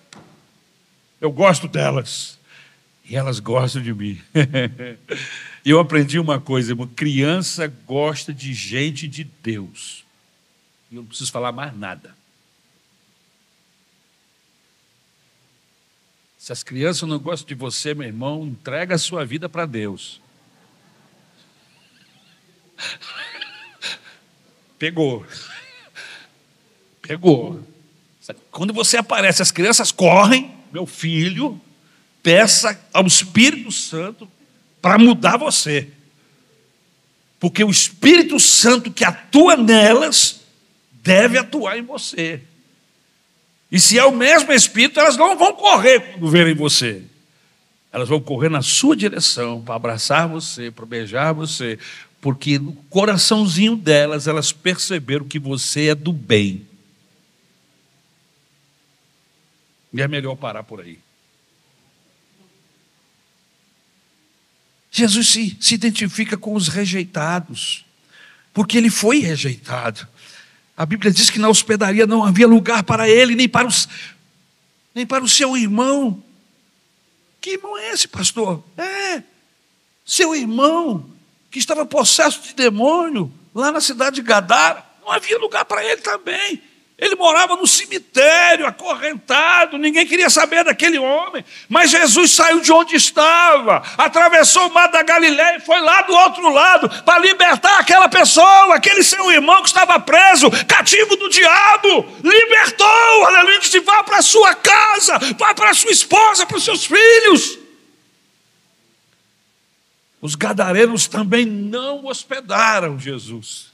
Eu 1.20 1.30
gosto 1.30 1.68
delas. 1.68 2.36
E 3.08 3.16
elas 3.16 3.38
gostam 3.38 3.80
de 3.80 3.94
mim. 3.94 4.20
eu 5.64 5.78
aprendi 5.78 6.18
uma 6.18 6.40
coisa, 6.40 6.72
irmão: 6.72 6.88
criança 6.88 7.72
gosta 7.86 8.34
de 8.34 8.52
gente 8.52 9.06
de 9.06 9.22
Deus. 9.22 10.01
E 10.92 10.96
eu 10.96 11.00
não 11.00 11.08
preciso 11.08 11.32
falar 11.32 11.52
mais 11.52 11.74
nada. 11.74 12.14
Se 16.36 16.52
as 16.52 16.62
crianças 16.62 17.08
não 17.08 17.18
gostam 17.18 17.48
de 17.48 17.54
você, 17.54 17.94
meu 17.94 18.06
irmão, 18.06 18.44
entrega 18.44 18.94
a 18.96 18.98
sua 18.98 19.24
vida 19.24 19.48
para 19.48 19.64
Deus. 19.64 20.20
Pegou. 24.78 25.24
Pegou. 27.00 27.66
Quando 28.50 28.74
você 28.74 28.98
aparece, 28.98 29.40
as 29.40 29.50
crianças 29.50 29.90
correm, 29.90 30.54
meu 30.70 30.84
filho, 30.84 31.58
peça 32.22 32.78
ao 32.92 33.06
Espírito 33.06 33.72
Santo 33.72 34.30
para 34.82 34.98
mudar 34.98 35.38
você. 35.38 35.90
Porque 37.40 37.64
o 37.64 37.70
Espírito 37.70 38.38
Santo 38.38 38.92
que 38.92 39.04
atua 39.04 39.56
nelas 39.56 40.41
deve 41.02 41.36
atuar 41.38 41.78
em 41.78 41.82
você. 41.82 42.40
E 43.70 43.80
se 43.80 43.98
é 43.98 44.04
o 44.04 44.12
mesmo 44.12 44.52
Espírito, 44.52 45.00
elas 45.00 45.16
não 45.16 45.36
vão 45.36 45.54
correr 45.54 46.00
quando 46.00 46.30
verem 46.30 46.54
você. 46.54 47.02
Elas 47.90 48.08
vão 48.08 48.20
correr 48.20 48.48
na 48.48 48.62
sua 48.62 48.96
direção 48.96 49.62
para 49.62 49.74
abraçar 49.74 50.28
você, 50.28 50.70
para 50.70 50.86
beijar 50.86 51.32
você, 51.32 51.78
porque 52.20 52.58
no 52.58 52.72
coraçãozinho 52.88 53.76
delas 53.76 54.26
elas 54.26 54.52
perceberam 54.52 55.26
que 55.26 55.38
você 55.38 55.88
é 55.88 55.94
do 55.94 56.12
bem. 56.12 56.66
E 59.92 60.00
é 60.00 60.08
melhor 60.08 60.36
parar 60.36 60.62
por 60.62 60.80
aí. 60.80 60.98
Jesus 64.90 65.28
se, 65.28 65.56
se 65.58 65.74
identifica 65.74 66.36
com 66.36 66.54
os 66.54 66.68
rejeitados, 66.68 67.84
porque 68.52 68.76
ele 68.76 68.90
foi 68.90 69.20
rejeitado. 69.20 70.06
A 70.76 70.86
Bíblia 70.86 71.12
diz 71.12 71.30
que 71.30 71.38
na 71.38 71.48
hospedaria 71.48 72.06
não 72.06 72.24
havia 72.24 72.46
lugar 72.46 72.82
para 72.82 73.08
ele, 73.08 73.34
nem 73.34 73.48
para, 73.48 73.66
os, 73.66 73.88
nem 74.94 75.06
para 75.06 75.22
o 75.22 75.28
seu 75.28 75.56
irmão. 75.56 76.22
Que 77.40 77.52
irmão 77.52 77.76
é 77.76 77.90
esse, 77.90 78.08
pastor? 78.08 78.64
É, 78.76 79.22
seu 80.04 80.34
irmão, 80.34 81.10
que 81.50 81.58
estava 81.58 81.84
possesso 81.84 82.42
de 82.42 82.54
demônio, 82.54 83.32
lá 83.54 83.70
na 83.70 83.80
cidade 83.80 84.16
de 84.16 84.22
Gadara, 84.22 84.84
não 85.02 85.10
havia 85.10 85.38
lugar 85.38 85.64
para 85.64 85.84
ele 85.84 86.00
também. 86.00 86.62
Ele 87.02 87.16
morava 87.16 87.56
no 87.56 87.66
cemitério, 87.66 88.64
acorrentado, 88.64 89.76
ninguém 89.76 90.06
queria 90.06 90.30
saber 90.30 90.62
daquele 90.62 91.00
homem. 91.00 91.44
Mas 91.68 91.90
Jesus 91.90 92.30
saiu 92.30 92.60
de 92.60 92.70
onde 92.70 92.94
estava, 92.94 93.82
atravessou 93.98 94.68
o 94.68 94.72
mar 94.72 94.86
da 94.86 95.02
Galiléia 95.02 95.56
e 95.56 95.60
foi 95.60 95.80
lá 95.80 96.02
do 96.02 96.14
outro 96.14 96.48
lado 96.48 96.88
para 97.02 97.18
libertar 97.18 97.80
aquela 97.80 98.08
pessoa, 98.08 98.76
aquele 98.76 99.02
seu 99.02 99.32
irmão 99.32 99.62
que 99.62 99.66
estava 99.66 99.98
preso, 99.98 100.48
cativo 100.68 101.16
do 101.16 101.28
diabo. 101.28 102.06
Libertou, 102.22 103.26
aleluia, 103.26 103.58
disse: 103.58 103.80
vá 103.80 104.04
para 104.04 104.22
sua 104.22 104.54
casa, 104.54 105.18
vá 105.36 105.52
para 105.52 105.74
sua 105.74 105.90
esposa, 105.90 106.46
para 106.46 106.56
os 106.56 106.62
seus 106.62 106.84
filhos. 106.86 107.58
Os 110.20 110.36
gadarenos 110.36 111.08
também 111.08 111.44
não 111.44 112.06
hospedaram 112.06 112.96
Jesus. 112.96 113.71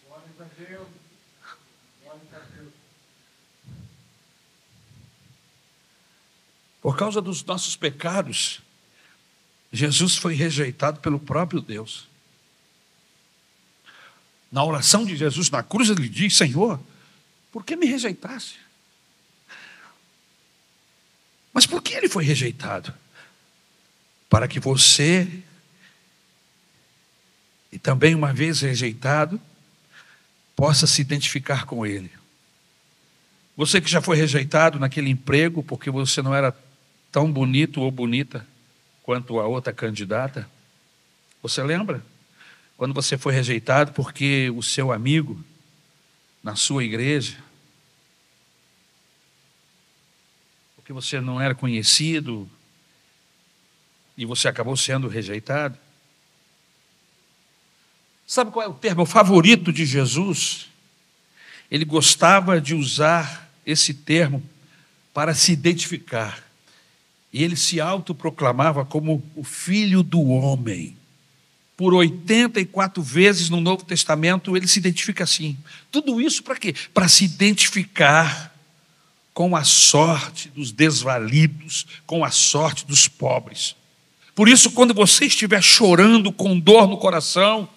Por 6.81 6.97
causa 6.97 7.21
dos 7.21 7.45
nossos 7.45 7.77
pecados, 7.77 8.61
Jesus 9.73 10.17
foi 10.17 10.35
rejeitado 10.35 11.01
pelo 11.01 11.19
próprio 11.19 11.61
Deus. 11.61 12.09
Na 14.51 14.65
oração 14.65 15.05
de 15.05 15.17
Jesus 15.17 15.51
na 15.51 15.63
cruz, 15.63 15.91
ele 15.91 16.09
diz: 16.09 16.37
Senhor, 16.37 16.81
por 17.53 17.65
que 17.65 17.77
me 17.77 17.87
rejeitaste? 17.87 18.61
Mas 21.53 21.67
por 21.67 21.83
que 21.83 21.95
ele 21.95 22.09
foi 22.09 22.25
rejeitado? 22.25 22.95
Para 24.31 24.47
que 24.47 24.61
você, 24.61 25.43
e 27.73 27.79
também 27.79 28.15
uma 28.15 28.33
vez 28.33 28.61
rejeitado, 28.61 29.41
possa 30.55 30.87
se 30.87 31.01
identificar 31.01 31.67
com 31.67 31.85
ele. 31.85 32.11
Você 33.57 33.81
que 33.81 33.91
já 33.91 34.01
foi 34.01 34.17
rejeitado 34.17 34.79
naquele 34.79 35.11
emprego 35.11 35.63
porque 35.63 35.91
você 35.91 36.23
não 36.23 36.35
era 36.35 36.57
tão 37.11 37.31
bonito 37.33 37.81
ou 37.81 37.91
bonita 37.91 38.47
quanto 39.03 39.39
a 39.41 39.47
outra 39.47 39.73
candidata? 39.73 40.49
Você 41.43 41.63
lembra? 41.63 42.05
Quando 42.77 42.95
você 42.95 43.19
foi 43.19 43.33
rejeitado 43.33 43.93
porque 43.93 44.51
o 44.51 44.63
seu 44.63 44.93
amigo 44.93 45.43
na 46.43 46.55
sua 46.55 46.85
igreja, 46.85 47.37
porque 50.77 50.93
você 50.93 51.21
não 51.21 51.41
era 51.41 51.55
conhecido 51.55 52.49
e 54.17 54.25
você 54.25 54.49
acabou 54.49 54.77
sendo 54.77 55.09
rejeitado? 55.09 55.79
Sabe 58.27 58.51
qual 58.51 58.65
é 58.65 58.69
o 58.69 58.75
termo 58.75 59.05
favorito 59.07 59.73
de 59.73 59.85
Jesus? 59.85 60.69
Ele 61.71 61.85
gostava 61.85 62.61
de 62.61 62.75
usar 62.75 63.51
esse 63.67 63.93
termo 63.93 64.43
para 65.13 65.35
se 65.35 65.53
identificar. 65.53 66.48
E 67.33 67.45
ele 67.45 67.57
se 67.57 67.81
autoproclamava 67.81 68.85
como 68.85 69.23
o 69.37 69.45
filho 69.45 70.03
do 70.03 70.23
homem. 70.23 70.97
por 71.79 71.95
84 71.95 73.01
vezes 73.01 73.49
no 73.49 73.61
Novo 73.61 73.85
Testamento, 73.85 74.57
ele 74.57 74.67
se 74.67 74.81
identifica 74.81 75.23
assim. 75.23 75.57
Tudo 75.93 76.21
isso 76.21 76.43
para 76.43 76.57
quê? 76.57 76.75
Para 76.93 77.07
se 77.07 77.25
identificar 77.25 78.53
com 79.33 79.55
a 79.55 79.63
sorte 79.63 80.49
dos 80.49 80.73
desvalidos, 80.73 81.87
com 82.05 82.25
a 82.25 82.33
sorte 82.33 82.85
dos 82.85 83.07
pobres. 83.07 83.77
Por 84.35 84.49
isso, 84.49 84.73
quando 84.73 84.93
você 84.93 85.27
estiver 85.27 85.63
chorando 85.63 86.33
com 86.33 86.59
dor 86.59 86.89
no 86.89 86.97
coração, 86.97 87.69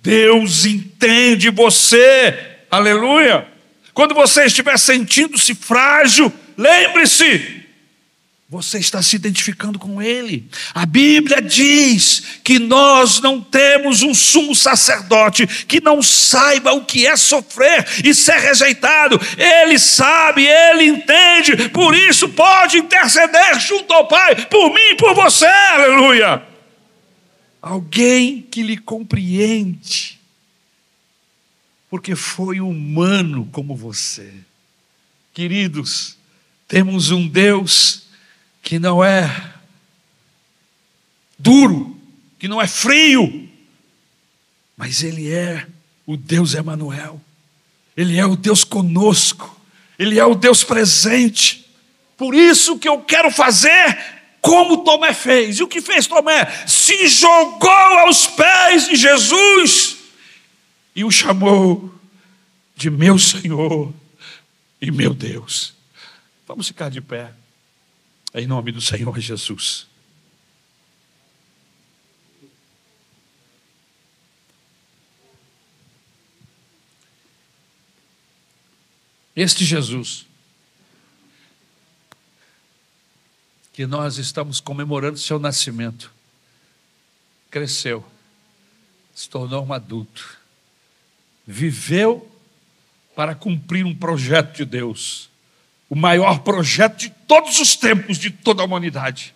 Deus 0.00 0.64
entende 0.64 1.50
você, 1.50 2.58
aleluia. 2.70 3.48
Quando 3.92 4.14
você 4.14 4.44
estiver 4.44 4.78
sentindo-se 4.78 5.56
frágil, 5.56 6.32
lembre-se, 6.56 7.63
você 8.54 8.78
está 8.78 9.02
se 9.02 9.16
identificando 9.16 9.80
com 9.80 10.00
Ele. 10.00 10.48
A 10.72 10.86
Bíblia 10.86 11.42
diz 11.42 12.38
que 12.44 12.60
nós 12.60 13.20
não 13.20 13.40
temos 13.40 14.02
um 14.02 14.14
sumo 14.14 14.54
sacerdote 14.54 15.44
que 15.66 15.80
não 15.80 16.00
saiba 16.00 16.72
o 16.72 16.84
que 16.84 17.04
é 17.04 17.16
sofrer 17.16 17.84
e 18.04 18.14
ser 18.14 18.38
rejeitado. 18.38 19.20
Ele 19.36 19.76
sabe, 19.76 20.46
ele 20.46 20.84
entende, 20.84 21.68
por 21.70 21.96
isso 21.96 22.28
pode 22.28 22.78
interceder 22.78 23.58
junto 23.58 23.92
ao 23.92 24.06
Pai, 24.06 24.46
por 24.46 24.72
mim 24.72 24.90
e 24.92 24.96
por 24.98 25.16
você, 25.16 25.46
aleluia. 25.46 26.40
Alguém 27.60 28.40
que 28.40 28.62
lhe 28.62 28.76
compreende, 28.76 30.16
porque 31.90 32.14
foi 32.14 32.60
humano 32.60 33.48
como 33.50 33.74
você. 33.74 34.32
Queridos, 35.32 36.16
temos 36.68 37.10
um 37.10 37.26
Deus 37.26 38.03
que 38.64 38.78
não 38.78 39.04
é 39.04 39.52
duro, 41.38 41.96
que 42.38 42.48
não 42.48 42.60
é 42.60 42.66
frio, 42.66 43.48
mas 44.74 45.04
Ele 45.04 45.30
é 45.30 45.66
o 46.06 46.16
Deus 46.16 46.54
Emanuel. 46.54 47.20
Ele 47.96 48.18
é 48.18 48.26
o 48.26 48.34
Deus 48.34 48.64
conosco. 48.64 49.60
Ele 49.98 50.18
é 50.18 50.24
o 50.24 50.34
Deus 50.34 50.64
presente. 50.64 51.70
Por 52.16 52.34
isso 52.34 52.78
que 52.78 52.88
eu 52.88 53.02
quero 53.02 53.30
fazer 53.30 53.98
como 54.40 54.82
Tomé 54.82 55.12
fez. 55.12 55.58
E 55.58 55.62
o 55.62 55.68
que 55.68 55.80
fez 55.80 56.06
Tomé? 56.06 56.46
Se 56.66 57.06
jogou 57.06 57.70
aos 57.70 58.26
pés 58.26 58.88
de 58.88 58.96
Jesus 58.96 59.98
e 60.96 61.04
o 61.04 61.10
chamou 61.10 61.94
de 62.74 62.90
meu 62.90 63.18
Senhor 63.18 63.92
e 64.80 64.90
meu 64.90 65.14
Deus. 65.14 65.74
Vamos 66.46 66.66
ficar 66.66 66.88
de 66.88 67.00
pé. 67.00 67.32
Em 68.34 68.48
nome 68.48 68.72
do 68.72 68.80
Senhor 68.80 69.16
Jesus. 69.20 69.86
Este 79.36 79.64
Jesus, 79.64 80.26
que 83.72 83.86
nós 83.86 84.18
estamos 84.18 84.60
comemorando 84.60 85.18
seu 85.18 85.38
nascimento, 85.38 86.12
cresceu, 87.50 88.04
se 89.14 89.28
tornou 89.28 89.64
um 89.64 89.72
adulto, 89.72 90.38
viveu 91.46 92.30
para 93.14 93.34
cumprir 93.34 93.84
um 93.84 93.94
projeto 93.94 94.56
de 94.56 94.64
Deus 94.64 95.30
o 95.88 95.94
maior 95.94 96.40
projeto 96.40 96.98
de 96.98 97.10
todos 97.10 97.60
os 97.60 97.76
tempos, 97.76 98.18
de 98.18 98.30
toda 98.30 98.62
a 98.62 98.64
humanidade. 98.64 99.34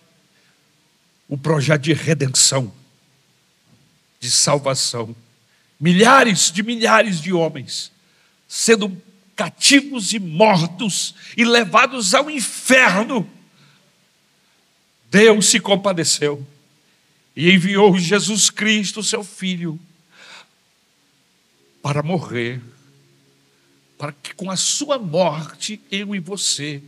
O 1.27 1.37
projeto 1.37 1.83
de 1.83 1.93
redenção, 1.93 2.73
de 4.19 4.29
salvação. 4.29 5.15
Milhares 5.79 6.51
de 6.51 6.61
milhares 6.61 7.21
de 7.21 7.31
homens 7.31 7.91
sendo 8.49 8.99
cativos 9.35 10.11
e 10.11 10.19
mortos 10.19 11.13
e 11.37 11.45
levados 11.45 12.15
ao 12.15 12.31
inferno. 12.31 13.29
Deus 15.11 15.45
se 15.51 15.59
compadeceu 15.59 16.45
e 17.35 17.51
enviou 17.51 17.97
Jesus 17.97 18.49
Cristo, 18.49 19.03
seu 19.03 19.23
Filho, 19.23 19.79
para 21.81 22.01
morrer 22.01 22.59
para 23.99 24.13
que 24.13 24.33
com 24.33 24.49
a 24.49 24.55
sua 24.55 24.97
morte 24.97 25.81
eu 25.91 26.15
e 26.15 26.19
você 26.19 26.81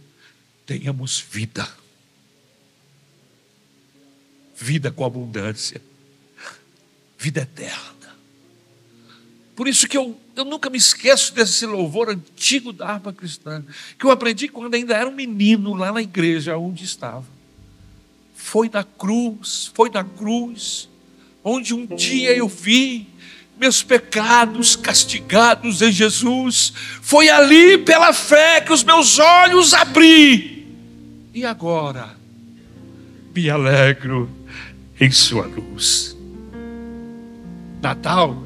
tenhamos 0.65 1.19
vida. 1.19 1.67
Vida 4.55 4.89
com 4.89 5.03
abundância, 5.03 5.81
vida 7.17 7.41
eterna. 7.41 8.15
Por 9.53 9.67
isso 9.67 9.89
que 9.89 9.97
eu, 9.97 10.17
eu 10.37 10.45
nunca 10.45 10.69
me 10.69 10.77
esqueço 10.77 11.35
desse 11.35 11.65
louvor 11.65 12.09
antigo 12.09 12.71
da 12.71 12.87
harpa 12.87 13.11
cristã, 13.11 13.61
que 13.99 14.05
eu 14.05 14.11
aprendi 14.11 14.47
quando 14.47 14.73
ainda 14.75 14.95
era 14.95 15.09
um 15.09 15.13
menino 15.13 15.73
lá 15.73 15.91
na 15.91 16.01
igreja 16.01 16.57
onde 16.57 16.85
estava. 16.85 17.27
Foi 18.33 18.69
na 18.69 18.85
cruz, 18.85 19.69
foi 19.73 19.89
na 19.89 20.05
cruz, 20.05 20.87
onde 21.43 21.73
um 21.73 21.85
dia 21.85 22.33
eu 22.33 22.47
vi 22.47 23.10
meus 23.61 23.83
pecados 23.83 24.75
castigados 24.75 25.83
em 25.83 25.91
Jesus. 25.91 26.73
Foi 26.99 27.29
ali 27.29 27.77
pela 27.77 28.11
fé 28.11 28.59
que 28.59 28.73
os 28.73 28.83
meus 28.83 29.19
olhos 29.19 29.71
abri. 29.75 30.67
E 31.31 31.45
agora 31.45 32.09
me 33.35 33.47
alegro 33.51 34.27
em 34.99 35.11
Sua 35.11 35.45
luz. 35.45 36.17
Natal 37.79 38.43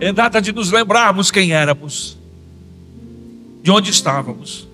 é 0.00 0.10
data 0.14 0.40
de 0.40 0.50
nos 0.50 0.70
lembrarmos 0.70 1.30
quem 1.30 1.52
éramos, 1.52 2.16
de 3.62 3.70
onde 3.70 3.90
estávamos. 3.90 4.66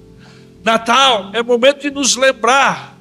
Natal 0.62 1.30
é 1.32 1.42
momento 1.42 1.82
de 1.82 1.90
nos 1.90 2.14
lembrar 2.14 2.95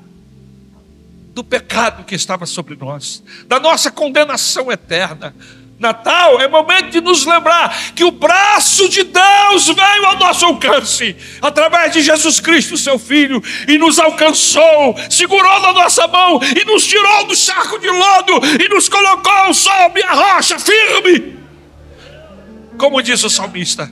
do 1.36 1.44
pecado 1.44 2.06
que 2.06 2.16
estava 2.16 2.46
sobre 2.46 2.78
nós, 2.78 3.22
da 3.46 3.60
nossa 3.60 3.92
condenação 3.92 4.72
eterna. 4.72 5.36
Natal 5.78 6.40
é 6.40 6.48
momento 6.48 6.90
de 6.90 7.02
nos 7.02 7.26
lembrar 7.26 7.92
que 7.94 8.06
o 8.06 8.12
braço 8.12 8.88
de 8.88 9.04
Deus 9.04 9.68
veio 9.68 10.06
ao 10.06 10.18
nosso 10.18 10.46
alcance, 10.46 11.14
através 11.42 11.92
de 11.92 12.02
Jesus 12.02 12.40
Cristo, 12.40 12.78
seu 12.78 12.98
Filho, 12.98 13.44
e 13.68 13.78
nos 13.78 14.00
alcançou, 14.00 14.96
segurou 15.10 15.60
na 15.60 15.74
nossa 15.74 16.08
mão 16.08 16.40
e 16.42 16.64
nos 16.64 16.88
tirou 16.88 17.26
do 17.26 17.36
saco 17.36 17.78
de 17.78 17.90
lodo 17.90 18.40
e 18.64 18.70
nos 18.70 18.88
colocou 18.88 19.54
sob 19.54 20.02
a 20.04 20.14
rocha 20.14 20.58
firme. 20.58 21.38
Como 22.78 23.02
diz 23.02 23.22
o 23.26 23.30
salmista, 23.30 23.92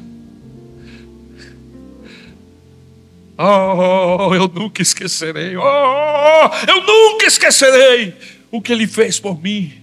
Oh, 3.37 4.33
eu 4.35 4.47
nunca 4.47 4.81
esquecerei. 4.81 5.57
Oh, 5.57 6.49
eu 6.67 6.85
nunca 6.85 7.25
esquecerei 7.25 8.15
o 8.51 8.61
que 8.61 8.71
ele 8.71 8.87
fez 8.87 9.19
por 9.19 9.41
mim. 9.41 9.73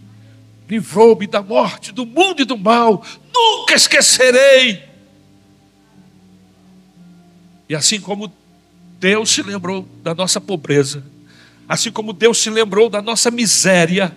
Livrou-me 0.68 1.26
da 1.26 1.42
morte, 1.42 1.90
do 1.92 2.06
mundo 2.06 2.42
e 2.42 2.44
do 2.44 2.56
mal. 2.56 3.04
Nunca 3.34 3.74
esquecerei. 3.74 4.82
E 7.68 7.74
assim 7.74 8.00
como 8.00 8.32
Deus 8.98 9.30
se 9.30 9.42
lembrou 9.42 9.88
da 10.02 10.14
nossa 10.14 10.40
pobreza, 10.40 11.04
assim 11.68 11.90
como 11.90 12.12
Deus 12.12 12.38
se 12.38 12.50
lembrou 12.50 12.90
da 12.90 13.00
nossa 13.00 13.30
miséria, 13.30 14.14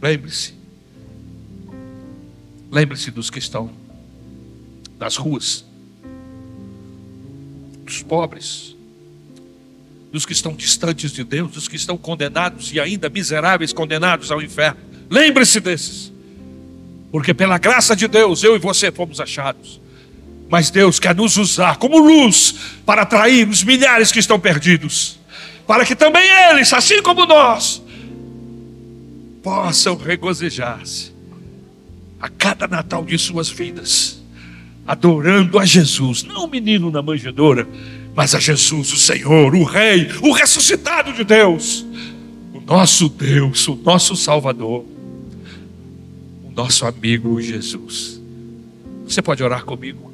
lembre-se, 0.00 0.54
lembre-se 2.70 3.10
dos 3.10 3.30
que 3.30 3.38
estão 3.38 3.70
nas 4.98 5.16
ruas, 5.16 5.64
dos 7.88 8.02
pobres, 8.02 8.76
dos 10.12 10.24
que 10.26 10.32
estão 10.32 10.52
distantes 10.52 11.10
de 11.10 11.24
Deus, 11.24 11.50
dos 11.50 11.68
que 11.68 11.76
estão 11.76 11.96
condenados 11.96 12.72
e 12.72 12.78
ainda 12.78 13.08
miseráveis, 13.08 13.72
condenados 13.72 14.30
ao 14.30 14.42
inferno. 14.42 14.78
Lembre-se 15.10 15.58
desses, 15.58 16.12
porque 17.10 17.32
pela 17.32 17.58
graça 17.58 17.96
de 17.96 18.06
Deus, 18.06 18.44
eu 18.44 18.54
e 18.54 18.58
você 18.58 18.92
fomos 18.92 19.20
achados. 19.20 19.80
Mas 20.50 20.70
Deus 20.70 20.98
quer 20.98 21.14
nos 21.14 21.36
usar 21.36 21.76
como 21.76 21.98
luz 21.98 22.54
para 22.84 23.02
atrair 23.02 23.48
os 23.48 23.62
milhares 23.62 24.12
que 24.12 24.18
estão 24.18 24.38
perdidos, 24.38 25.18
para 25.66 25.84
que 25.84 25.94
também 25.94 26.26
eles, 26.50 26.72
assim 26.72 27.02
como 27.02 27.26
nós, 27.26 27.82
possam 29.42 29.96
regozijar-se 29.96 31.12
a 32.20 32.28
cada 32.28 32.66
Natal 32.66 33.04
de 33.04 33.18
suas 33.18 33.48
vidas 33.48 34.17
adorando 34.88 35.58
a 35.58 35.66
Jesus, 35.66 36.24
não 36.24 36.46
o 36.46 36.48
menino 36.48 36.90
na 36.90 37.02
manjedoura, 37.02 37.68
mas 38.14 38.34
a 38.34 38.40
Jesus, 38.40 38.90
o 38.90 38.96
Senhor, 38.96 39.54
o 39.54 39.62
Rei, 39.62 40.08
o 40.22 40.32
ressuscitado 40.32 41.12
de 41.12 41.24
Deus, 41.24 41.84
o 42.54 42.60
nosso 42.66 43.10
Deus, 43.10 43.68
o 43.68 43.76
nosso 43.76 44.16
Salvador, 44.16 44.86
o 46.42 46.50
nosso 46.56 46.86
amigo 46.86 47.38
Jesus. 47.38 48.18
Você 49.06 49.20
pode 49.20 49.42
orar 49.42 49.62
comigo? 49.66 50.10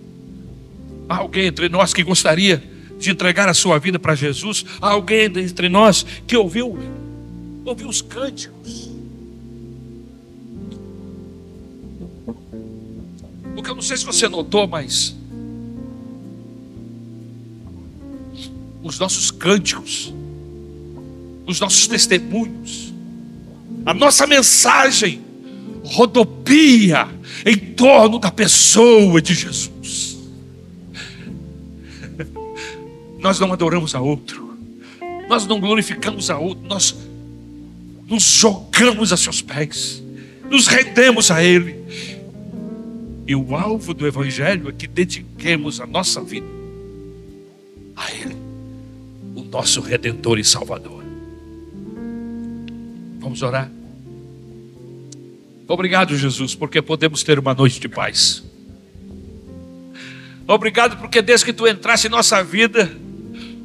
Há 1.08 1.18
alguém 1.18 1.46
entre 1.46 1.68
nós 1.68 1.94
que 1.94 2.02
gostaria 2.02 2.60
de 2.98 3.12
entregar 3.12 3.48
a 3.48 3.54
sua 3.54 3.78
vida 3.78 4.00
para 4.00 4.16
Jesus? 4.16 4.64
Há 4.82 4.90
alguém 4.90 5.26
entre 5.26 5.68
nós 5.68 6.04
que 6.26 6.36
ouviu, 6.36 6.76
ouviu 7.64 7.88
os 7.88 8.02
cânticos? 8.02 8.90
Sei 13.84 13.98
se 13.98 14.04
você 14.04 14.28
notou, 14.28 14.66
mas 14.66 15.14
os 18.82 18.98
nossos 18.98 19.30
cânticos, 19.30 20.12
os 21.46 21.60
nossos 21.60 21.86
testemunhos, 21.86 22.92
a 23.84 23.92
nossa 23.92 24.26
mensagem 24.26 25.22
rodopia 25.84 27.06
em 27.44 27.56
torno 27.56 28.18
da 28.18 28.30
pessoa 28.30 29.20
de 29.20 29.34
Jesus. 29.34 30.16
Nós 33.18 33.38
não 33.38 33.52
adoramos 33.52 33.94
a 33.94 34.00
outro, 34.00 34.58
nós 35.28 35.46
não 35.46 35.60
glorificamos 35.60 36.30
a 36.30 36.38
outro, 36.38 36.64
nós 36.66 36.94
nos 38.06 38.22
jogamos 38.22 39.12
a 39.12 39.16
seus 39.16 39.40
pés, 39.40 40.02
nos 40.50 40.66
rendemos 40.66 41.30
a 41.30 41.42
Ele. 41.42 41.83
E 43.26 43.34
o 43.34 43.56
alvo 43.56 43.94
do 43.94 44.06
Evangelho 44.06 44.68
é 44.68 44.72
que 44.72 44.86
dediquemos 44.86 45.80
a 45.80 45.86
nossa 45.86 46.20
vida 46.22 46.46
a 47.96 48.12
Ele, 48.12 48.36
o 49.34 49.42
nosso 49.42 49.80
Redentor 49.80 50.38
e 50.38 50.44
Salvador. 50.44 51.02
Vamos 53.18 53.42
orar. 53.42 53.70
Obrigado, 55.66 56.16
Jesus, 56.16 56.54
porque 56.54 56.82
podemos 56.82 57.22
ter 57.22 57.38
uma 57.38 57.54
noite 57.54 57.80
de 57.80 57.88
paz. 57.88 58.44
Obrigado 60.46 60.98
porque 60.98 61.22
desde 61.22 61.46
que 61.46 61.52
tu 61.52 61.66
entraste 61.66 62.06
em 62.06 62.10
nossa 62.10 62.44
vida, 62.44 62.90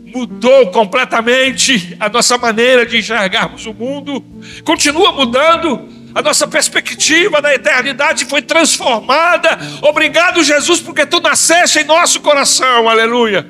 mudou 0.05 0.72
completamente 0.72 1.97
a 1.99 2.07
nossa 2.07 2.38
maneira 2.38 2.86
de 2.86 2.97
enxergarmos 2.97 3.66
o 3.66 3.74
mundo, 3.74 4.24
continua 4.64 5.12
mudando, 5.12 5.88
a 6.14 6.22
nossa 6.22 6.47
perspectiva 6.47 7.41
da 7.41 7.53
eternidade 7.53 8.26
foi 8.26 8.41
transformada. 8.41 9.60
Obrigado, 9.82 10.43
Jesus, 10.43 10.80
porque 10.80 11.05
tu 11.05 11.20
nasceste 11.20 11.80
em 11.80 11.84
nosso 11.84 12.20
coração, 12.22 12.89
aleluia. 12.89 13.47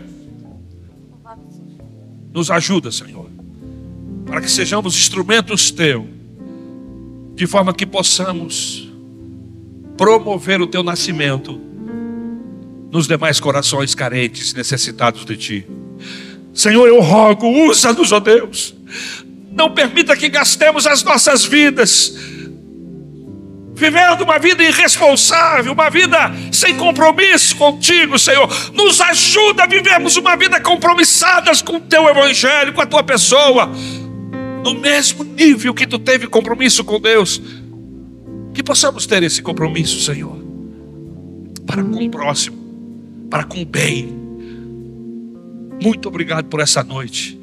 Nos 2.34 2.52
ajuda, 2.52 2.92
Senhor, 2.92 3.30
para 4.26 4.42
que 4.42 4.52
sejamos 4.52 4.96
instrumentos 4.96 5.72
teus, 5.72 6.06
de 7.36 7.48
forma 7.48 7.74
que 7.74 7.86
possamos 7.86 8.90
promover 9.98 10.62
o 10.62 10.68
teu 10.68 10.84
nascimento 10.84 11.60
nos 12.92 13.08
demais 13.08 13.40
corações 13.40 13.96
carentes, 13.96 14.54
necessitados 14.54 15.26
de 15.26 15.38
ti. 15.38 15.68
Senhor, 16.54 16.88
eu 16.88 17.00
rogo, 17.02 17.48
usa-nos, 17.70 18.12
ó 18.12 18.20
Deus. 18.20 18.76
Não 19.52 19.72
permita 19.72 20.16
que 20.16 20.28
gastemos 20.30 20.86
as 20.86 21.04
nossas 21.04 21.46
vidas 21.46 22.16
vivendo 23.80 24.22
uma 24.24 24.38
vida 24.38 24.62
irresponsável, 24.62 25.72
uma 25.72 25.90
vida 25.90 26.18
sem 26.52 26.76
compromisso 26.76 27.56
contigo, 27.56 28.20
Senhor. 28.20 28.48
Nos 28.74 29.00
ajuda 29.00 29.64
a 29.64 29.68
vivermos 29.68 30.18
uma 30.18 30.36
vida 30.36 30.60
compromissadas 30.60 31.62
com 31.62 31.78
o 31.78 31.80
teu 31.80 32.08
evangelho, 32.10 32.74
com 32.74 32.82
a 32.82 32.86
tua 32.86 33.02
pessoa, 33.02 33.72
no 34.64 34.76
mesmo 34.76 35.24
nível 35.24 35.74
que 35.74 35.88
tu 35.88 35.98
teve 35.98 36.28
compromisso 36.28 36.84
com 36.84 37.00
Deus. 37.00 37.42
Que 38.54 38.62
possamos 38.62 39.06
ter 39.06 39.24
esse 39.24 39.42
compromisso, 39.42 40.02
Senhor, 40.02 40.38
para 41.66 41.82
com 41.82 42.04
o 42.04 42.10
próximo, 42.10 42.58
para 43.30 43.46
com 43.46 43.62
o 43.62 43.66
bem. 43.66 44.14
Muito 45.82 46.10
obrigado 46.10 46.46
por 46.48 46.60
essa 46.60 46.84
noite. 46.84 47.39